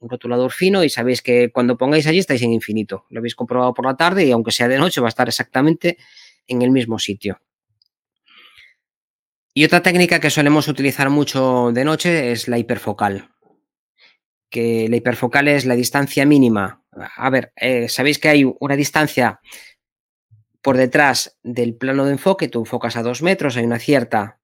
un 0.00 0.08
rotulador 0.08 0.52
fino 0.52 0.84
y 0.84 0.90
sabéis 0.90 1.22
que 1.22 1.50
cuando 1.50 1.76
pongáis 1.76 2.06
allí 2.06 2.18
estáis 2.18 2.42
en 2.42 2.52
infinito. 2.52 3.06
Lo 3.10 3.18
habéis 3.18 3.34
comprobado 3.34 3.74
por 3.74 3.86
la 3.86 3.96
tarde 3.96 4.24
y 4.24 4.32
aunque 4.32 4.50
sea 4.50 4.68
de 4.68 4.78
noche 4.78 5.00
va 5.00 5.08
a 5.08 5.10
estar 5.10 5.28
exactamente 5.28 5.98
en 6.46 6.62
el 6.62 6.70
mismo 6.70 6.98
sitio. 6.98 7.40
Y 9.54 9.64
otra 9.64 9.82
técnica 9.82 10.20
que 10.20 10.30
solemos 10.30 10.68
utilizar 10.68 11.08
mucho 11.08 11.70
de 11.72 11.84
noche 11.84 12.32
es 12.32 12.46
la 12.46 12.58
hiperfocal. 12.58 13.30
Que 14.50 14.86
la 14.88 14.96
hiperfocal 14.96 15.48
es 15.48 15.64
la 15.64 15.74
distancia 15.74 16.26
mínima. 16.26 16.82
A 17.16 17.30
ver, 17.30 17.52
eh, 17.56 17.88
sabéis 17.88 18.18
que 18.18 18.28
hay 18.28 18.44
una 18.60 18.76
distancia 18.76 19.40
por 20.60 20.76
detrás 20.76 21.38
del 21.42 21.76
plano 21.76 22.04
de 22.04 22.12
enfoque, 22.12 22.48
tú 22.48 22.58
enfocas 22.58 22.96
a 22.96 23.02
dos 23.02 23.22
metros, 23.22 23.56
hay 23.56 23.64
una 23.64 23.78
cierta 23.78 24.40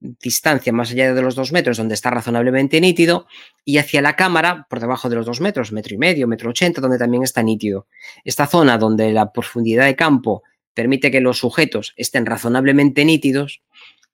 distancia 0.00 0.72
más 0.72 0.90
allá 0.90 1.14
de 1.14 1.22
los 1.22 1.34
dos 1.34 1.52
metros 1.52 1.76
donde 1.76 1.94
está 1.94 2.10
razonablemente 2.10 2.80
nítido 2.80 3.26
y 3.64 3.78
hacia 3.78 4.00
la 4.00 4.16
cámara 4.16 4.66
por 4.68 4.80
debajo 4.80 5.08
de 5.08 5.16
los 5.16 5.26
dos 5.26 5.40
metros, 5.40 5.72
metro 5.72 5.94
y 5.94 5.98
medio, 5.98 6.26
metro 6.26 6.50
ochenta, 6.50 6.80
donde 6.80 6.98
también 6.98 7.22
está 7.22 7.42
nítido. 7.42 7.86
Esta 8.24 8.46
zona 8.46 8.78
donde 8.78 9.12
la 9.12 9.32
profundidad 9.32 9.84
de 9.84 9.96
campo 9.96 10.42
permite 10.74 11.10
que 11.10 11.20
los 11.20 11.38
sujetos 11.38 11.92
estén 11.96 12.26
razonablemente 12.26 13.04
nítidos 13.04 13.62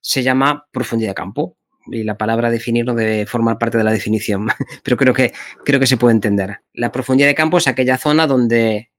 se 0.01 0.23
llama 0.23 0.67
profundidad 0.71 1.11
de 1.11 1.15
campo 1.15 1.57
y 1.87 2.03
la 2.03 2.17
palabra 2.17 2.49
definir 2.49 2.85
no 2.85 2.93
debe 2.93 3.25
formar 3.25 3.57
parte 3.57 3.77
de 3.77 3.83
la 3.83 3.91
definición, 3.91 4.47
pero 4.83 4.97
creo 4.97 5.13
que, 5.13 5.33
creo 5.63 5.79
que 5.79 5.87
se 5.87 5.97
puede 5.97 6.15
entender. 6.15 6.61
La 6.73 6.91
profundidad 6.91 7.29
de 7.29 7.35
campo 7.35 7.57
es 7.57 7.67
aquella 7.67 7.97
zona 7.97 8.27
donde 8.27 8.91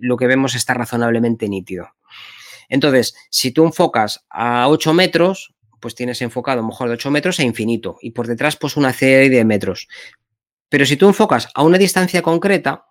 lo 0.00 0.16
que 0.16 0.26
vemos 0.26 0.54
está 0.54 0.74
razonablemente 0.74 1.48
nítido. 1.48 1.88
Entonces, 2.68 3.14
si 3.30 3.50
tú 3.52 3.64
enfocas 3.64 4.24
a 4.30 4.68
8 4.68 4.94
metros, 4.94 5.51
pues 5.82 5.94
tienes 5.96 6.22
enfocado 6.22 6.62
mejor 6.62 6.88
de 6.88 6.94
8 6.94 7.10
metros 7.10 7.40
a 7.40 7.42
infinito 7.42 7.98
y 8.00 8.12
por 8.12 8.28
detrás 8.28 8.56
pues 8.56 8.76
una 8.76 8.92
serie 8.92 9.28
de 9.28 9.44
metros. 9.44 9.88
Pero 10.70 10.86
si 10.86 10.96
tú 10.96 11.08
enfocas 11.08 11.48
a 11.54 11.64
una 11.64 11.76
distancia 11.76 12.22
concreta, 12.22 12.86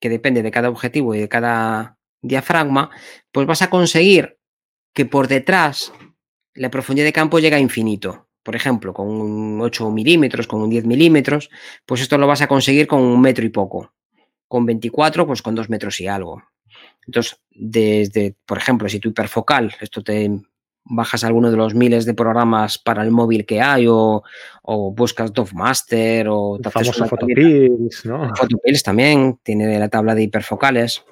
que 0.00 0.08
depende 0.08 0.42
de 0.42 0.50
cada 0.50 0.70
objetivo 0.70 1.14
y 1.14 1.20
de 1.20 1.28
cada 1.28 1.98
diafragma, 2.20 2.90
pues 3.30 3.46
vas 3.46 3.62
a 3.62 3.70
conseguir 3.70 4.38
que 4.92 5.04
por 5.04 5.28
detrás 5.28 5.92
la 6.54 6.70
profundidad 6.70 7.06
de 7.06 7.12
campo 7.12 7.38
llegue 7.38 7.56
a 7.56 7.60
infinito. 7.60 8.28
Por 8.42 8.56
ejemplo, 8.56 8.92
con 8.92 9.08
un 9.08 9.60
8 9.60 9.90
milímetros, 9.90 10.46
con 10.46 10.62
un 10.62 10.70
10 10.70 10.86
milímetros, 10.86 11.50
pues 11.86 12.00
esto 12.00 12.18
lo 12.18 12.26
vas 12.26 12.42
a 12.42 12.48
conseguir 12.48 12.86
con 12.86 13.00
un 13.02 13.20
metro 13.20 13.44
y 13.44 13.50
poco. 13.50 13.94
Con 14.48 14.66
24, 14.66 15.26
pues 15.26 15.42
con 15.42 15.54
dos 15.54 15.70
metros 15.70 16.00
y 16.00 16.06
algo. 16.06 16.42
Entonces, 17.06 17.40
desde, 17.50 18.36
por 18.46 18.58
ejemplo, 18.58 18.88
si 18.88 19.00
tu 19.00 19.10
hiperfocal, 19.10 19.74
esto 19.80 20.02
te 20.02 20.30
bajas 20.84 21.24
alguno 21.24 21.50
de 21.50 21.56
los 21.56 21.74
miles 21.74 22.04
de 22.04 22.14
programas 22.14 22.78
para 22.78 23.02
el 23.02 23.10
móvil 23.10 23.46
que 23.46 23.60
hay 23.60 23.86
o, 23.88 24.22
buscas 24.94 25.32
Dovemaster 25.32 26.26
o 26.28 26.58
te 26.62 26.70
famoso 26.70 27.06
Photopills, 27.06 28.04
¿no? 28.04 28.34
Photopills 28.34 28.82
también 28.82 29.38
tiene 29.42 29.78
la 29.78 29.88
tabla 29.88 30.14
de 30.14 30.22
hiperfocales. 30.22 31.04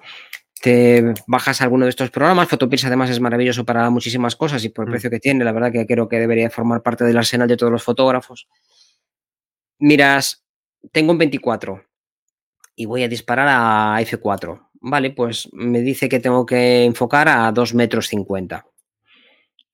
te 0.60 1.14
bajas 1.26 1.60
alguno 1.62 1.86
de 1.86 1.90
estos 1.90 2.10
programas. 2.10 2.48
Photopills 2.48 2.84
además 2.84 3.10
es 3.10 3.20
maravilloso 3.20 3.64
para 3.64 3.88
muchísimas 3.90 4.36
cosas 4.36 4.64
y 4.64 4.68
por 4.68 4.84
el 4.84 4.90
mm. 4.90 4.92
precio 4.92 5.10
que 5.10 5.20
tiene, 5.20 5.44
la 5.44 5.52
verdad 5.52 5.72
que 5.72 5.86
creo 5.86 6.08
que 6.08 6.20
debería 6.20 6.50
formar 6.50 6.82
parte 6.82 7.04
del 7.04 7.16
arsenal 7.16 7.48
de 7.48 7.56
todos 7.56 7.72
los 7.72 7.82
fotógrafos. 7.82 8.48
Miras, 9.78 10.44
tengo 10.92 11.12
un 11.12 11.18
24 11.18 11.82
y 12.76 12.86
voy 12.86 13.02
a 13.02 13.08
disparar 13.08 13.48
a 13.48 14.00
F4. 14.00 14.68
Vale, 14.84 15.10
pues 15.10 15.48
me 15.52 15.80
dice 15.80 16.08
que 16.08 16.20
tengo 16.20 16.44
que 16.44 16.84
enfocar 16.84 17.28
a 17.28 17.50
2 17.52 17.74
metros 17.74 18.08
50. 18.08 18.66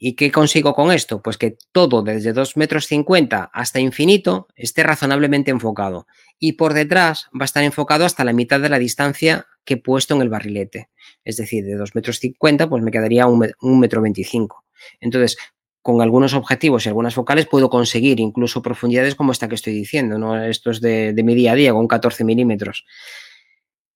¿Y 0.00 0.14
qué 0.14 0.30
consigo 0.30 0.74
con 0.74 0.92
esto? 0.92 1.20
Pues 1.20 1.37
que 1.38 1.56
todo 1.72 2.02
desde 2.02 2.32
2 2.32 2.56
metros 2.56 2.87
50 2.87 3.50
hasta 3.52 3.80
infinito 3.80 4.46
esté 4.54 4.84
razonablemente 4.84 5.50
enfocado. 5.50 6.06
Y 6.38 6.52
por 6.52 6.72
detrás 6.72 7.28
va 7.34 7.42
a 7.42 7.44
estar 7.46 7.64
enfocado 7.64 8.04
hasta 8.04 8.24
la 8.24 8.32
mitad 8.32 8.61
de 8.61 8.68
la 8.68 8.78
distancia 8.78 9.46
que 9.64 9.74
he 9.74 9.76
puesto 9.76 10.14
en 10.14 10.22
el 10.22 10.28
barrilete. 10.28 10.88
Es 11.24 11.37
decir, 11.37 11.64
de 11.64 11.74
2 11.74 11.96
metros 11.96 12.20
50, 12.20 12.68
pues 12.68 12.82
me 12.82 12.92
quedaría 12.92 13.26
un, 13.26 13.80
metro 13.80 14.00
25. 14.00 14.64
Entonces, 15.00 15.37
con 15.82 16.00
algunos 16.00 16.32
objetivos 16.32 16.87
y 16.87 16.90
algunas 16.90 17.14
focales 17.14 17.46
puedo 17.46 17.68
conseguir 17.68 18.20
incluso 18.20 18.62
profundidades 18.62 19.16
como 19.16 19.32
esta 19.32 19.48
que 19.48 19.56
estoy 19.56 19.72
diciendo. 19.72 20.16
¿no? 20.16 20.40
Esto 20.44 20.70
es 20.70 20.80
de, 20.80 21.12
mi 21.24 21.34
día 21.34 21.52
a 21.52 21.56
día, 21.56 21.72
con 21.72 21.88
14 21.88 22.22
milímetros. 22.22 22.87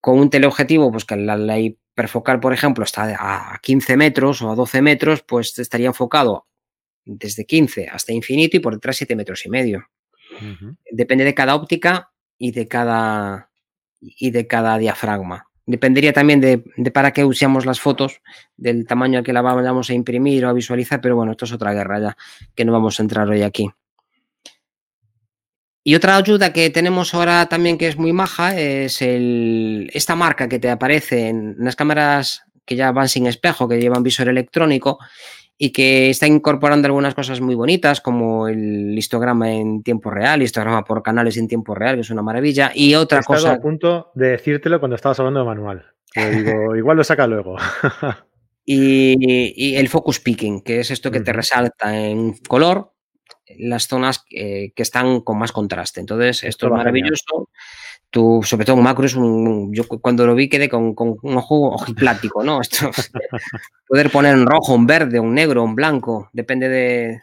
Con 0.01 0.19
un 0.19 0.31
teleobjetivo, 0.31 0.91
pues 0.91 1.05
que 1.05 1.15
la, 1.15 1.37
la 1.37 1.61
hiperfocal, 1.93 2.41
por 2.41 2.53
ejemplo, 2.53 2.85
está 2.85 3.17
a 3.19 3.59
15 3.59 3.97
metros 3.97 4.43
o 4.43 4.51
a 4.51 4.55
12 4.55 4.83
metros, 4.83 5.23
pues 5.23 5.59
estaría 5.59 5.89
enfocado 5.89 6.47
desde 7.05 7.45
15 7.45 7.89
hasta 7.89 8.13
infinito 8.13 8.57
y 8.57 8.61
por 8.61 8.75
detrás 8.75 8.97
7 8.97 9.17
metros 9.17 9.45
y 9.47 9.51
medio. 9.51 9.87
Depende 10.91 11.25
de 11.25 11.35
cada 11.35 11.55
óptica 11.55 12.13
y 12.39 12.53
de 12.53 12.67
cada, 12.67 13.51
y 14.01 14.31
de 14.31 14.47
cada 14.47 14.79
diafragma. 14.79 15.49
Dependería 15.67 16.13
también 16.13 16.41
de, 16.41 16.59
para 16.93 17.13
qué 17.13 17.25
usamos 17.25 17.67
las 17.67 17.81
fotos, 17.81 18.21
del 18.57 18.87
tamaño 18.87 19.19
al 19.19 19.25
que 19.25 19.33
la 19.33 19.43
vamos 19.43 19.91
a 19.91 19.95
imprimir 19.95 20.45
o 20.45 20.49
a 20.49 20.53
visualizar, 20.53 21.01
pero 21.01 21.15
bueno, 21.15 21.33
esto 21.33 21.45
es 21.45 21.53
otra 21.53 21.73
guerra 21.73 22.01
ya, 22.01 22.17
que 22.55 22.65
no 22.65 22.73
vamos 22.73 22.99
a 22.99 23.03
entrar 23.03 23.29
hoy 23.29 23.43
aquí. 23.43 23.71
Y 25.85 25.95
otra 25.97 26.17
ayuda 26.17 26.53
que 26.53 26.71
tenemos 26.71 27.13
ahora 27.13 27.47
también 27.47 27.77
que 27.77 27.89
es 27.89 27.97
muy 27.97 28.13
maja 28.13 28.57
es 28.59 29.03
el, 29.03 29.91
esta 29.93 30.15
marca 30.15 30.49
que 30.49 30.61
te 30.61 30.71
aparece 30.71 31.29
en 31.29 31.57
las 31.59 31.75
cámaras 31.75 32.45
que 32.65 32.77
ya 32.77 32.93
van 32.93 33.09
sin 33.09 33.27
espejo, 33.27 33.69
que 33.69 33.81
llevan 33.81 34.05
visor 34.05 34.29
electrónico 34.29 34.99
y 35.59 35.71
que 35.71 36.11
está 36.11 36.27
incorporando 36.27 36.87
algunas 36.87 37.15
cosas 37.15 37.41
muy 37.41 37.55
bonitas 37.55 38.01
como 38.01 38.49
el 38.49 38.97
histograma 38.97 39.53
en 39.53 39.83
tiempo 39.83 40.11
real, 40.11 40.43
histograma 40.43 40.85
por 40.85 41.03
canales 41.03 41.37
en 41.37 41.49
tiempo 41.49 41.75
real, 41.75 41.97
que 41.97 42.01
es 42.03 42.11
una 42.11 42.23
maravilla. 42.23 42.73
Y 42.75 42.95
otra 42.95 43.21
He 43.21 43.25
cosa... 43.25 43.53
a 43.53 43.61
punto 43.61 44.11
de 44.15 44.31
decírtelo 44.31 44.81
cuando 44.81 44.97
estabas 44.97 45.19
hablando 45.19 45.41
de 45.41 45.47
manual. 45.47 45.87
digo, 46.15 46.77
igual 46.77 46.97
lo 46.97 47.05
saca 47.05 47.27
luego. 47.27 47.57
y, 48.65 49.75
el 49.77 49.89
focus 49.89 50.21
picking, 50.21 50.63
que 50.63 50.81
es 50.81 50.91
esto 50.91 51.11
que 51.11 51.21
te 51.21 51.33
resalta 51.33 51.97
en 51.97 52.35
color 52.49 52.92
las 53.59 53.87
zonas 53.87 54.25
que, 54.29 54.73
están 54.77 55.21
con 55.21 55.39
más 55.39 55.53
contraste. 55.53 56.01
Entonces, 56.01 56.45
esto, 56.45 56.67
es 56.67 56.73
maravilloso. 56.73 57.49
Tú, 58.11 58.43
sobre 58.45 58.67
todo 58.67 58.77
un 58.77 58.83
macro, 58.83 59.07
es 59.07 59.15
un. 59.15 59.73
Yo 59.75 59.87
cuando 59.89 60.27
lo 60.27 60.35
vi 60.35 60.49
quedé 60.49 60.69
con, 60.69 60.95
un 60.97 61.37
ojo 61.37 61.71
ojiplático, 61.71 62.43
¿no? 62.45 62.61
Esto, 62.63 62.91
poder 63.89 64.11
poner 64.11 64.35
un 64.35 64.47
rojo, 64.47 64.75
un 64.75 64.87
verde, 64.87 65.19
un 65.19 65.35
negro, 65.35 65.65
un 65.65 65.75
blanco, 65.75 66.29
depende 66.33 66.69
de, 66.69 67.21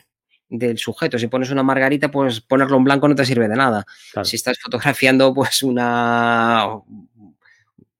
del 0.49 0.77
sujeto. 0.79 1.19
Si 1.19 1.27
pones 1.27 1.51
una 1.51 1.63
margarita, 1.63 2.09
pues 2.09 2.41
ponerlo 2.41 2.77
en 2.77 2.83
blanco 2.83 3.07
no 3.07 3.15
te 3.15 3.25
sirve 3.25 3.47
de 3.47 3.55
nada. 3.55 3.85
Si 4.23 4.35
estás 4.35 4.57
fotografiando, 4.59 5.33
pues 5.33 5.61
una 5.61 6.81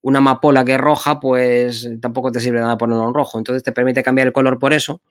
una 0.01 0.19
amapola 0.19 0.63
que 0.63 0.75
es 0.75 0.81
roja, 0.81 1.19
pues 1.19 1.89
tampoco 2.01 2.31
te 2.31 2.39
sirve 2.39 2.57
de 2.57 2.63
nada 2.63 2.77
ponerlo 2.77 3.07
en 3.07 3.13
rojo. 3.13 3.37
Entonces 3.37 3.63
te 3.63 3.71
permite 3.71 4.03
cambiar 4.03 4.27
el 4.27 4.33
color 4.33 4.59
por 4.59 4.73
eso. 4.73 5.01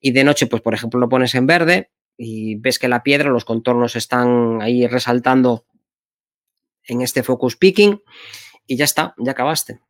Y 0.00 0.12
de 0.12 0.24
noche, 0.24 0.46
pues 0.46 0.62
por 0.62 0.74
ejemplo, 0.74 1.00
lo 1.00 1.08
pones 1.08 1.34
en 1.34 1.46
verde 1.46 1.90
y 2.16 2.56
ves 2.56 2.78
que 2.78 2.88
la 2.88 3.02
piedra, 3.02 3.30
los 3.30 3.44
contornos 3.44 3.96
están 3.96 4.60
ahí 4.62 4.86
resaltando 4.86 5.66
en 6.84 7.02
este 7.02 7.22
focus 7.22 7.56
picking 7.56 8.02
y 8.66 8.76
ya 8.76 8.84
está, 8.84 9.14
ya 9.18 9.32
acabaste. 9.32 9.80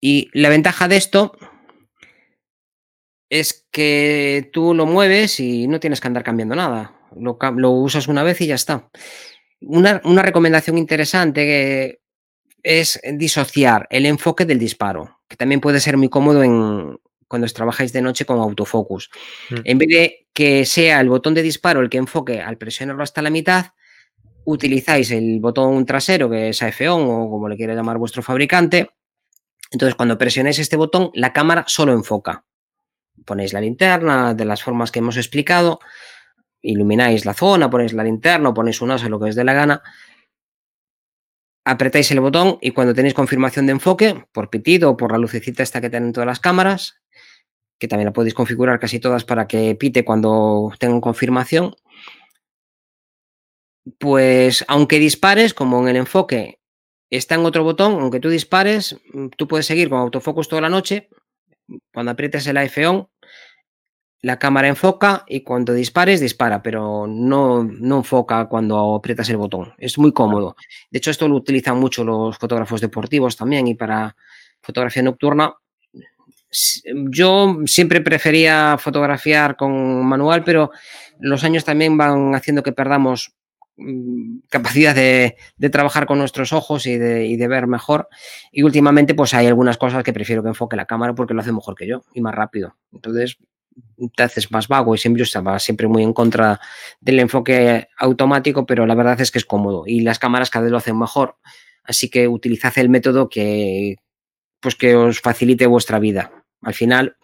Y 0.00 0.30
la 0.32 0.48
ventaja 0.48 0.88
de 0.88 0.96
esto 0.96 1.36
es 3.30 3.66
que 3.70 4.50
tú 4.52 4.74
lo 4.74 4.86
mueves 4.86 5.38
y 5.40 5.68
no 5.68 5.80
tienes 5.80 6.00
que 6.00 6.08
andar 6.08 6.24
cambiando 6.24 6.54
nada. 6.54 6.98
Lo, 7.14 7.70
usas 7.70 8.08
una 8.08 8.22
vez 8.22 8.40
y 8.40 8.46
ya 8.46 8.56
está. 8.56 8.90
Una, 9.60 10.00
una 10.04 10.22
recomendación 10.22 10.76
interesante 10.76 12.00
es 12.62 13.00
disociar 13.14 13.86
el 13.90 14.06
enfoque 14.06 14.44
del 14.44 14.58
disparo, 14.58 15.20
que 15.28 15.36
también 15.36 15.60
puede 15.60 15.80
ser 15.80 15.96
muy 15.96 16.08
cómodo 16.08 16.42
en, 16.42 16.98
cuando 17.32 17.48
trabajáis 17.48 17.94
de 17.94 18.02
noche 18.02 18.26
con 18.26 18.38
autofocus. 18.38 19.08
Mm. 19.48 19.54
En 19.64 19.78
vez 19.78 19.88
de 19.88 20.26
que 20.34 20.66
sea 20.66 21.00
el 21.00 21.08
botón 21.08 21.32
de 21.32 21.40
disparo 21.40 21.80
el 21.80 21.88
que 21.88 21.96
enfoque 21.96 22.42
al 22.42 22.58
presionarlo 22.58 23.02
hasta 23.02 23.22
la 23.22 23.30
mitad, 23.30 23.68
utilizáis 24.44 25.10
el 25.12 25.40
botón 25.40 25.86
trasero, 25.86 26.28
que 26.28 26.50
es 26.50 26.62
AF-ON 26.62 27.00
o 27.08 27.30
como 27.30 27.48
le 27.48 27.56
quiere 27.56 27.74
llamar 27.74 27.96
vuestro 27.96 28.22
fabricante. 28.22 28.90
Entonces, 29.70 29.94
cuando 29.94 30.18
presionéis 30.18 30.58
este 30.58 30.76
botón, 30.76 31.10
la 31.14 31.32
cámara 31.32 31.64
solo 31.66 31.94
enfoca. 31.94 32.44
Ponéis 33.24 33.54
la 33.54 33.62
linterna 33.62 34.34
de 34.34 34.44
las 34.44 34.62
formas 34.62 34.90
que 34.90 34.98
hemos 34.98 35.16
explicado, 35.16 35.80
ilumináis 36.60 37.24
la 37.24 37.32
zona, 37.32 37.70
ponéis 37.70 37.94
la 37.94 38.04
linterna, 38.04 38.52
ponéis 38.52 38.82
un 38.82 38.90
asa, 38.90 39.08
lo 39.08 39.18
que 39.18 39.30
os 39.30 39.34
dé 39.34 39.44
la 39.44 39.54
gana, 39.54 39.82
apretáis 41.64 42.10
el 42.10 42.20
botón 42.20 42.58
y 42.60 42.72
cuando 42.72 42.92
tenéis 42.92 43.14
confirmación 43.14 43.64
de 43.64 43.72
enfoque, 43.72 44.26
por 44.32 44.50
pitido 44.50 44.90
o 44.90 44.96
por 44.98 45.12
la 45.12 45.18
lucecita 45.18 45.62
esta 45.62 45.80
que 45.80 45.88
tienen 45.88 46.12
todas 46.12 46.26
las 46.26 46.40
cámaras, 46.40 47.01
que 47.82 47.88
también 47.88 48.06
la 48.06 48.12
podéis 48.12 48.32
configurar 48.32 48.78
casi 48.78 49.00
todas 49.00 49.24
para 49.24 49.48
que 49.48 49.74
pite 49.74 50.04
cuando 50.04 50.70
tengan 50.78 51.00
confirmación. 51.00 51.74
Pues 53.98 54.64
aunque 54.68 55.00
dispares, 55.00 55.52
como 55.52 55.82
en 55.82 55.88
el 55.88 55.96
enfoque 55.96 56.60
está 57.10 57.34
en 57.34 57.44
otro 57.44 57.64
botón, 57.64 57.94
aunque 58.00 58.20
tú 58.20 58.28
dispares, 58.28 59.00
mm, 59.12 59.30
tú 59.36 59.48
puedes 59.48 59.66
seguir 59.66 59.88
con 59.90 59.98
autofocus 59.98 60.46
toda 60.46 60.62
la 60.62 60.68
noche. 60.68 61.08
Cuando 61.92 62.12
aprietes 62.12 62.46
el 62.46 62.56
iPhone, 62.58 63.08
la 64.20 64.38
cámara 64.38 64.68
enfoca 64.68 65.24
y 65.26 65.40
cuando 65.40 65.72
dispares, 65.74 66.20
dispara, 66.20 66.62
pero 66.62 67.08
no, 67.08 67.64
no 67.64 67.96
enfoca 67.96 68.46
cuando 68.46 68.94
aprietas 68.94 69.28
el 69.30 69.38
botón. 69.38 69.74
Es 69.76 69.98
muy 69.98 70.12
cómodo. 70.12 70.54
De 70.88 70.98
hecho, 70.98 71.10
esto 71.10 71.26
lo 71.26 71.34
utilizan 71.34 71.80
mucho 71.80 72.04
los 72.04 72.38
fotógrafos 72.38 72.80
deportivos 72.80 73.36
también 73.36 73.66
y 73.66 73.74
para 73.74 74.14
fotografía 74.60 75.02
nocturna 75.02 75.56
yo 77.10 77.58
siempre 77.66 78.00
prefería 78.00 78.76
fotografiar 78.78 79.56
con 79.56 80.04
manual, 80.04 80.44
pero 80.44 80.70
los 81.18 81.44
años 81.44 81.64
también 81.64 81.96
van 81.96 82.34
haciendo 82.34 82.62
que 82.62 82.72
perdamos 82.72 83.34
mm, 83.76 84.40
capacidad 84.50 84.94
de, 84.94 85.36
trabajar 85.70 86.06
con 86.06 86.18
nuestros 86.18 86.52
ojos 86.52 86.86
y 86.86 86.98
de, 86.98 87.48
ver 87.48 87.66
mejor. 87.66 88.08
Y 88.50 88.62
últimamente, 88.62 89.14
pues 89.14 89.32
hay 89.34 89.46
algunas 89.46 89.78
cosas 89.78 90.04
que 90.04 90.12
prefiero 90.12 90.42
que 90.42 90.50
enfoque 90.50 90.76
la 90.76 90.86
cámara 90.86 91.14
porque 91.14 91.34
lo 91.34 91.40
hace 91.40 91.52
mejor 91.52 91.74
que 91.74 91.86
yo 91.86 92.02
y 92.12 92.20
más 92.20 92.34
rápido. 92.34 92.76
Entonces, 92.92 93.38
te 94.14 94.22
haces 94.22 94.50
más 94.52 94.68
vago 94.68 94.94
y 94.94 94.98
siempre 94.98 95.20
yo 95.20 95.24
estaba 95.24 95.58
siempre 95.58 95.88
muy 95.88 96.02
en 96.02 96.12
contra 96.12 96.60
del 97.00 97.20
enfoque 97.20 97.88
automático, 97.96 98.66
pero 98.66 98.84
la 98.84 98.94
verdad 98.94 99.18
es 99.22 99.30
que 99.30 99.38
es 99.38 99.46
cómodo 99.46 99.84
y 99.86 100.00
las 100.00 100.18
cámaras 100.18 100.50
cada 100.50 100.64
vez 100.64 100.72
lo 100.72 100.78
hacen 100.78 100.98
mejor. 100.98 101.36
Así 101.82 102.10
que 102.10 102.28
utilizad 102.28 102.72
el 102.76 102.90
método 102.90 103.30
que, 103.30 103.96
pues 104.60 104.76
que 104.76 104.94
os 104.94 105.20
facilite 105.20 105.66
vuestra 105.66 105.98
vida 105.98 106.41
al 106.62 106.74
final 106.74 107.16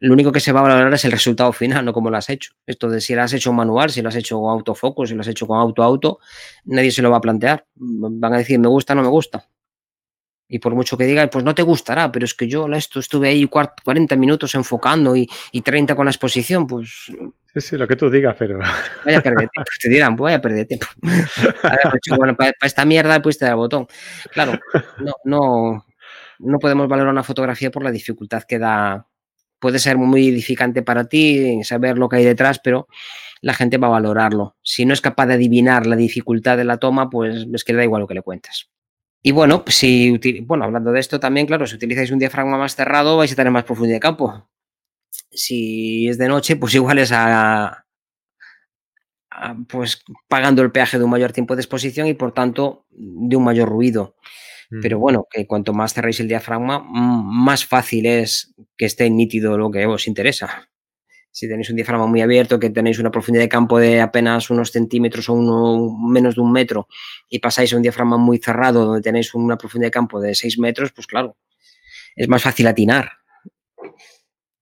lo 0.00 0.14
único 0.14 0.32
que 0.32 0.40
se 0.40 0.50
va 0.50 0.60
a 0.60 0.62
valorar 0.62 0.92
es 0.94 1.04
el 1.04 1.12
resultado 1.12 1.52
final, 1.52 1.84
no 1.84 1.92
cómo 1.92 2.10
lo 2.10 2.16
has 2.16 2.30
hecho. 2.30 2.54
Esto 2.66 2.88
de 2.88 3.02
si 3.02 3.14
lo 3.14 3.22
has 3.22 3.34
hecho 3.34 3.52
manual, 3.52 3.90
si 3.90 4.00
lo 4.00 4.08
has 4.08 4.16
hecho 4.16 4.40
con 4.40 4.50
autofocus, 4.50 5.10
si 5.10 5.14
lo 5.14 5.20
has 5.20 5.28
hecho 5.28 5.46
con 5.46 5.58
auto-auto, 5.58 6.20
nadie 6.64 6.90
se 6.90 7.02
lo 7.02 7.10
va 7.10 7.18
a 7.18 7.20
plantear. 7.20 7.66
Van 7.74 8.32
a 8.32 8.38
decir, 8.38 8.58
me 8.58 8.68
gusta, 8.68 8.94
no 8.94 9.02
me 9.02 9.08
gusta. 9.08 9.46
Y 10.48 10.58
por 10.58 10.74
mucho 10.74 10.96
que 10.96 11.04
diga, 11.04 11.28
pues 11.28 11.44
no 11.44 11.54
te 11.54 11.62
gustará, 11.62 12.10
pero 12.10 12.24
es 12.24 12.34
que 12.34 12.48
yo 12.48 12.66
esto 12.68 12.98
estuve 12.98 13.28
ahí 13.28 13.46
40 13.46 14.16
minutos 14.16 14.54
enfocando 14.54 15.14
y, 15.14 15.28
30 15.62 15.94
con 15.94 16.06
la 16.06 16.10
exposición, 16.10 16.66
pues... 16.66 17.12
Sí, 17.52 17.60
sí, 17.60 17.76
lo 17.76 17.86
que 17.86 17.94
tú 17.94 18.08
digas, 18.08 18.34
pero... 18.38 18.58
Vaya 19.04 19.18
a 19.18 19.22
perder 19.22 19.50
tiempo. 19.50 19.70
Te 19.80 19.88
dirán, 19.90 20.16
voy 20.16 20.32
a 20.32 20.40
perder 20.40 20.66
tiempo. 20.66 20.86
bueno, 22.16 22.34
para, 22.34 22.52
esta 22.62 22.86
mierda 22.86 23.20
pues 23.20 23.38
te 23.38 23.44
da 23.44 23.50
el 23.52 23.58
botón. 23.58 23.86
Claro, 24.32 24.58
no, 24.98 25.12
no, 25.24 25.84
no 26.40 26.58
podemos 26.58 26.88
valorar 26.88 27.12
una 27.12 27.22
fotografía 27.22 27.70
por 27.70 27.84
la 27.84 27.90
dificultad 27.90 28.42
que 28.44 28.58
da. 28.58 29.06
Puede 29.58 29.78
ser 29.78 29.98
muy 29.98 30.28
edificante 30.28 30.82
para 30.82 31.04
ti 31.04 31.62
saber 31.64 31.98
lo 31.98 32.08
que 32.08 32.16
hay 32.16 32.24
detrás, 32.24 32.60
pero 32.62 32.88
la 33.42 33.54
gente 33.54 33.78
va 33.78 33.88
a 33.88 33.90
valorarlo. 33.90 34.56
Si 34.62 34.86
no 34.86 34.94
es 34.94 35.00
capaz 35.00 35.26
de 35.26 35.34
adivinar 35.34 35.86
la 35.86 35.96
dificultad 35.96 36.56
de 36.56 36.64
la 36.64 36.78
toma, 36.78 37.10
pues 37.10 37.46
es 37.52 37.64
que 37.64 37.72
le 37.72 37.78
da 37.78 37.84
igual 37.84 38.00
lo 38.00 38.08
que 38.08 38.14
le 38.14 38.22
cuentes. 38.22 38.70
Y 39.22 39.32
bueno, 39.32 39.64
pues 39.64 39.76
si, 39.76 40.18
bueno, 40.42 40.64
hablando 40.64 40.92
de 40.92 41.00
esto 41.00 41.20
también, 41.20 41.46
claro, 41.46 41.66
si 41.66 41.76
utilizáis 41.76 42.10
un 42.10 42.18
diafragma 42.18 42.56
más 42.56 42.74
cerrado, 42.74 43.18
vais 43.18 43.32
a 43.32 43.36
tener 43.36 43.52
más 43.52 43.64
profundidad 43.64 43.96
de 43.96 44.00
campo. 44.00 44.48
Si 45.30 46.08
es 46.08 46.16
de 46.16 46.28
noche, 46.28 46.56
pues 46.56 46.74
igual 46.74 46.98
es 46.98 47.12
a, 47.12 47.84
pues 49.68 50.02
pagando 50.28 50.62
el 50.62 50.72
peaje 50.72 50.98
de 50.98 51.04
un 51.04 51.10
mayor 51.10 51.32
tiempo 51.32 51.54
de 51.54 51.62
exposición 51.62 52.06
y 52.06 52.14
por 52.14 52.32
tanto 52.32 52.86
de 52.90 53.36
un 53.36 53.44
mayor 53.44 53.68
ruido. 53.68 54.16
Pero 54.82 55.00
bueno, 55.00 55.26
que 55.28 55.46
cuanto 55.48 55.72
más 55.72 55.94
cerréis 55.94 56.20
el 56.20 56.28
diafragma, 56.28 56.78
más 56.78 57.66
fácil 57.66 58.06
es 58.06 58.54
que 58.76 58.84
esté 58.84 59.10
nítido 59.10 59.58
lo 59.58 59.68
que 59.70 59.84
os 59.86 60.06
interesa. 60.06 60.68
Si 61.32 61.48
tenéis 61.48 61.70
un 61.70 61.76
diafragma 61.76 62.06
muy 62.06 62.20
abierto, 62.20 62.60
que 62.60 62.70
tenéis 62.70 62.98
una 63.00 63.10
profundidad 63.10 63.44
de 63.44 63.48
campo 63.48 63.78
de 63.78 64.00
apenas 64.00 64.48
unos 64.48 64.70
centímetros 64.70 65.28
o 65.28 65.34
uno, 65.34 65.96
menos 66.08 66.36
de 66.36 66.40
un 66.40 66.52
metro 66.52 66.86
y 67.28 67.40
pasáis 67.40 67.72
a 67.72 67.76
un 67.76 67.82
diafragma 67.82 68.16
muy 68.16 68.38
cerrado 68.38 68.84
donde 68.84 69.02
tenéis 69.02 69.34
una 69.34 69.56
profundidad 69.56 69.88
de 69.88 69.92
campo 69.92 70.20
de 70.20 70.34
6 70.34 70.58
metros, 70.58 70.92
pues 70.92 71.06
claro, 71.06 71.36
es 72.14 72.28
más 72.28 72.42
fácil 72.42 72.66
atinar. 72.66 73.10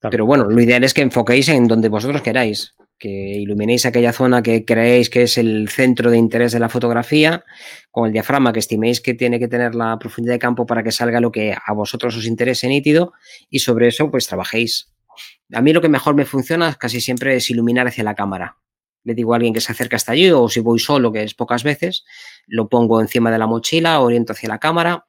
Pero 0.01 0.27
bueno, 0.27 0.45
lo 0.45 0.61
ideal 0.61 0.85
es 0.85 0.95
que 0.95 1.03
enfoquéis 1.03 1.49
en 1.49 1.67
donde 1.67 1.89
vosotros 1.89 2.23
queráis, 2.23 2.75
que 2.99 3.09
iluminéis 3.09 3.87
aquella 3.87 4.13
zona 4.13 4.43
que 4.43 4.65
creéis 4.65 5.09
que 5.09 5.23
es 5.23 5.39
el 5.39 5.69
centro 5.69 6.11
de 6.11 6.19
interés 6.19 6.53
de 6.53 6.59
la 6.59 6.69
fotografía, 6.69 7.45
con 7.91 8.07
el 8.07 8.13
diafragma 8.13 8.53
que 8.53 8.59
estiméis 8.59 9.01
que 9.01 9.15
tiene 9.15 9.39
que 9.39 9.49
tener 9.49 9.75
la 9.75 9.99
profundidad 9.99 10.35
de 10.35 10.39
campo 10.39 10.67
para 10.67 10.83
que 10.83 10.93
salga 10.93 11.21
lo 11.21 11.33
que 11.33 11.55
a 11.55 11.73
vosotros 11.73 12.17
os 12.17 12.27
interese 12.27 12.69
nítido 12.69 13.13
y 13.49 13.61
sobre 13.61 13.89
eso 13.89 14.11
pues 14.11 14.27
trabajéis. 14.27 14.93
A 15.53 15.63
mí 15.63 15.73
lo 15.73 15.81
que 15.81 15.89
mejor 15.89 16.15
me 16.15 16.25
funciona 16.25 16.75
casi 16.75 17.01
siempre 17.01 17.37
es 17.37 17.49
iluminar 17.51 17.87
hacia 17.87 18.05
la 18.05 18.15
cámara. 18.15 18.59
Le 19.05 19.15
digo 19.15 19.33
a 19.33 19.37
alguien 19.37 19.55
que 19.55 19.61
se 19.61 19.73
acerca 19.73 19.97
hasta 19.97 20.13
allí 20.13 20.31
o 20.31 20.49
si 20.49 20.61
voy 20.61 20.79
solo, 20.79 21.13
que 21.13 21.23
es 21.23 21.35
pocas 21.35 21.63
veces, 21.63 22.05
lo 22.47 22.69
pongo 22.69 23.01
encima 23.01 23.31
de 23.31 23.39
la 23.39 23.47
mochila, 23.47 24.01
oriento 24.01 24.33
hacia 24.33 24.49
la 24.49 24.59
cámara 24.59 25.07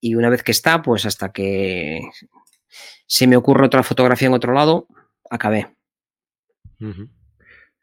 y 0.00 0.14
una 0.14 0.30
vez 0.30 0.42
que 0.42 0.52
está, 0.52 0.82
pues 0.82 1.06
hasta 1.06 1.32
que 1.32 2.00
se 3.06 3.26
me 3.26 3.36
ocurre 3.36 3.66
otra 3.66 3.82
fotografía 3.82 4.28
en 4.28 4.34
otro 4.34 4.52
lado, 4.52 4.86
acabé. 5.30 5.68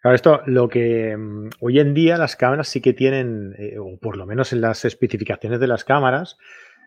Claro, 0.06 0.16
esto, 0.18 0.42
lo 0.46 0.70
que 0.70 1.18
mm, 1.18 1.50
hoy 1.62 1.80
en 1.80 1.96
día 1.96 2.20
las 2.20 2.36
cámaras 2.36 2.68
sí 2.68 2.80
que 2.80 2.94
tienen, 2.94 3.56
eh, 3.58 3.80
o 3.80 3.98
por 3.98 4.18
lo 4.18 4.28
menos 4.28 4.54
en 4.54 4.62
las 4.62 4.86
especificaciones 4.86 5.60
de 5.60 5.66
las 5.66 5.84
cámaras, 5.84 6.38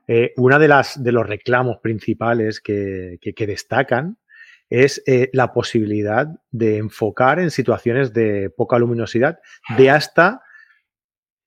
eh, 0.06 0.34
una 0.36 0.60
de 0.60 0.68
las 0.68 1.02
de 1.02 1.10
los 1.10 1.26
reclamos 1.26 1.78
principales 1.78 2.60
que, 2.60 3.18
destacan 3.36 4.18
es 4.70 5.02
eh, 5.08 5.30
la 5.32 5.52
posibilidad 5.52 6.28
de 6.52 6.76
enfocar 6.76 7.40
en 7.40 7.50
situaciones 7.50 8.12
de 8.12 8.50
poca 8.50 8.78
luminosidad 8.78 9.40
de 9.76 9.90
hasta 9.90 10.42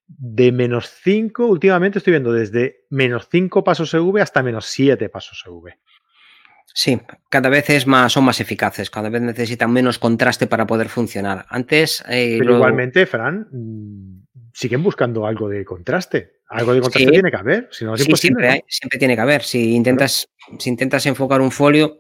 de 0.08 0.52
menos 0.52 0.90
5, 0.90 1.46
últimamente 1.46 2.00
estoy 2.00 2.12
viendo 2.12 2.34
desde 2.34 2.84
menos 2.90 3.30
5 3.32 3.64
pasos 3.64 3.94
EV 3.94 4.18
hasta 4.20 4.44
menos 4.44 4.66
7 4.66 5.08
pasos 5.08 5.42
EV. 5.48 5.78
Sí, 6.74 7.00
cada 7.30 7.50
vez 7.50 7.70
es 7.70 7.86
más, 7.86 8.14
son 8.14 8.24
más 8.24 8.40
eficaces, 8.40 8.90
cada 8.90 9.10
vez 9.10 9.22
necesitan 9.22 9.72
menos 9.72 10.00
contraste 10.00 10.48
para 10.48 10.66
poder 10.66 10.90
funcionar. 10.90 11.46
Antes. 11.50 12.04
Eh, 12.08 12.38
Pero 12.40 12.56
igualmente, 12.56 13.06
Fran, 13.06 13.48
mm, 13.52 14.24
siguen 14.54 14.84
buscando 14.84 15.26
algo 15.26 15.50
de 15.50 15.66
contraste. 15.66 16.42
Algo 16.48 16.74
de 16.74 16.82
contraste 16.82 17.12
tiene 17.12 17.32
que 17.32 17.38
haber, 17.38 17.70
si 17.72 17.86
no 17.86 17.96
es 17.96 18.02
imposible. 18.02 18.64
Siempre, 18.68 19.00
tiene 19.00 19.16
que 19.16 19.22
haber. 19.22 19.44
Si 19.44 19.74
intentas, 19.74 20.28
si 20.60 20.70
intentas 20.70 21.06
enfocar 21.06 21.42
un 21.42 21.52
folio, 21.52 21.98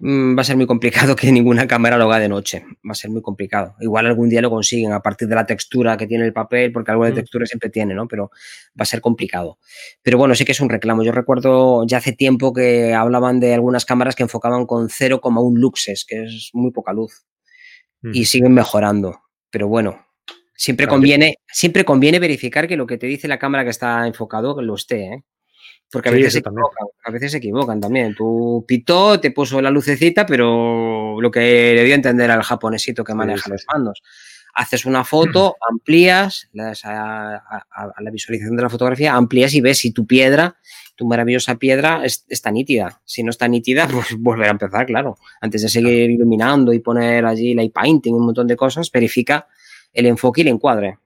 va 0.00 0.40
a 0.40 0.44
ser 0.44 0.56
muy 0.56 0.66
complicado 0.66 1.16
que 1.16 1.30
ninguna 1.32 1.66
cámara 1.66 1.96
lo 1.96 2.04
haga 2.04 2.18
de 2.18 2.28
noche. 2.28 2.64
Va 2.86 2.92
a 2.92 2.94
ser 2.94 3.10
muy 3.10 3.22
complicado. 3.22 3.76
Igual 3.80 4.06
algún 4.06 4.28
día 4.28 4.40
lo 4.40 4.50
consiguen 4.50 4.92
a 4.92 5.00
partir 5.00 5.28
de 5.28 5.34
la 5.34 5.46
textura 5.46 5.96
que 5.96 6.06
tiene 6.06 6.24
el 6.24 6.32
papel, 6.32 6.72
porque 6.72 6.90
algo 6.90 7.04
de 7.04 7.12
mm. 7.12 7.16
textura 7.16 7.46
siempre 7.46 7.70
tiene, 7.70 7.94
¿no? 7.94 8.08
Pero 8.08 8.30
va 8.78 8.82
a 8.82 8.84
ser 8.84 9.00
complicado. 9.00 9.58
Pero 10.02 10.18
bueno, 10.18 10.34
sí 10.34 10.44
que 10.44 10.52
es 10.52 10.60
un 10.60 10.68
reclamo. 10.68 11.02
Yo 11.02 11.12
recuerdo 11.12 11.86
ya 11.86 11.98
hace 11.98 12.12
tiempo 12.12 12.52
que 12.52 12.94
hablaban 12.94 13.40
de 13.40 13.54
algunas 13.54 13.84
cámaras 13.84 14.14
que 14.14 14.22
enfocaban 14.22 14.66
con 14.66 14.88
0,1 14.88 15.56
luxes, 15.56 16.04
que 16.04 16.24
es 16.24 16.50
muy 16.52 16.70
poca 16.70 16.92
luz. 16.92 17.24
Y 18.02 18.22
mm. 18.22 18.24
siguen 18.24 18.54
mejorando. 18.54 19.20
Pero 19.50 19.68
bueno, 19.68 20.04
siempre 20.54 20.86
conviene, 20.86 21.36
siempre 21.46 21.84
conviene 21.84 22.18
verificar 22.18 22.68
que 22.68 22.76
lo 22.76 22.86
que 22.86 22.98
te 22.98 23.06
dice 23.06 23.28
la 23.28 23.38
cámara 23.38 23.64
que 23.64 23.70
está 23.70 24.06
enfocado 24.06 24.60
lo 24.60 24.74
esté, 24.74 25.04
¿eh? 25.06 25.24
Porque 25.90 26.08
a, 26.08 26.12
veces 26.12 26.32
se 26.32 26.38
equivocan, 26.40 26.86
a 27.04 27.10
veces 27.10 27.32
se 27.32 27.38
equivocan 27.38 27.80
también. 27.80 28.14
Tu 28.14 28.64
pitó, 28.66 29.20
te 29.20 29.30
puso 29.30 29.60
la 29.62 29.70
lucecita, 29.70 30.26
pero 30.26 31.20
lo 31.20 31.30
que 31.30 31.40
debió 31.40 31.94
entender 31.94 32.30
al 32.30 32.42
japonesito 32.42 33.04
que 33.04 33.14
maneja 33.14 33.48
los 33.48 33.64
mandos. 33.72 34.02
Haces 34.54 34.86
una 34.86 35.04
foto, 35.04 35.56
amplías, 35.70 36.50
a, 36.84 37.64
la 38.00 38.10
visualización 38.10 38.56
de 38.56 38.62
la 38.62 38.70
fotografía, 38.70 39.14
amplías 39.14 39.54
y 39.54 39.60
ves 39.60 39.78
si 39.78 39.92
tu 39.92 40.06
piedra, 40.06 40.56
tu 40.96 41.06
maravillosa 41.06 41.56
piedra, 41.56 42.02
está 42.04 42.50
nítida. 42.50 43.00
Si 43.04 43.22
no 43.22 43.30
está 43.30 43.46
nítida, 43.46 43.86
pues 43.92 44.16
volver 44.18 44.48
a 44.48 44.52
empezar, 44.52 44.86
claro. 44.86 45.16
Antes 45.40 45.62
de 45.62 45.68
seguir 45.68 46.10
iluminando 46.10 46.72
y 46.72 46.80
poner 46.80 47.24
allí 47.24 47.54
light 47.54 47.72
painting, 47.72 48.14
un 48.14 48.26
montón 48.26 48.46
de 48.46 48.56
cosas, 48.56 48.90
verifica 48.90 49.46
el 49.92 50.06
enfoque 50.06 50.40
y 50.40 50.42
el 50.42 50.48
encuadre. 50.48 50.98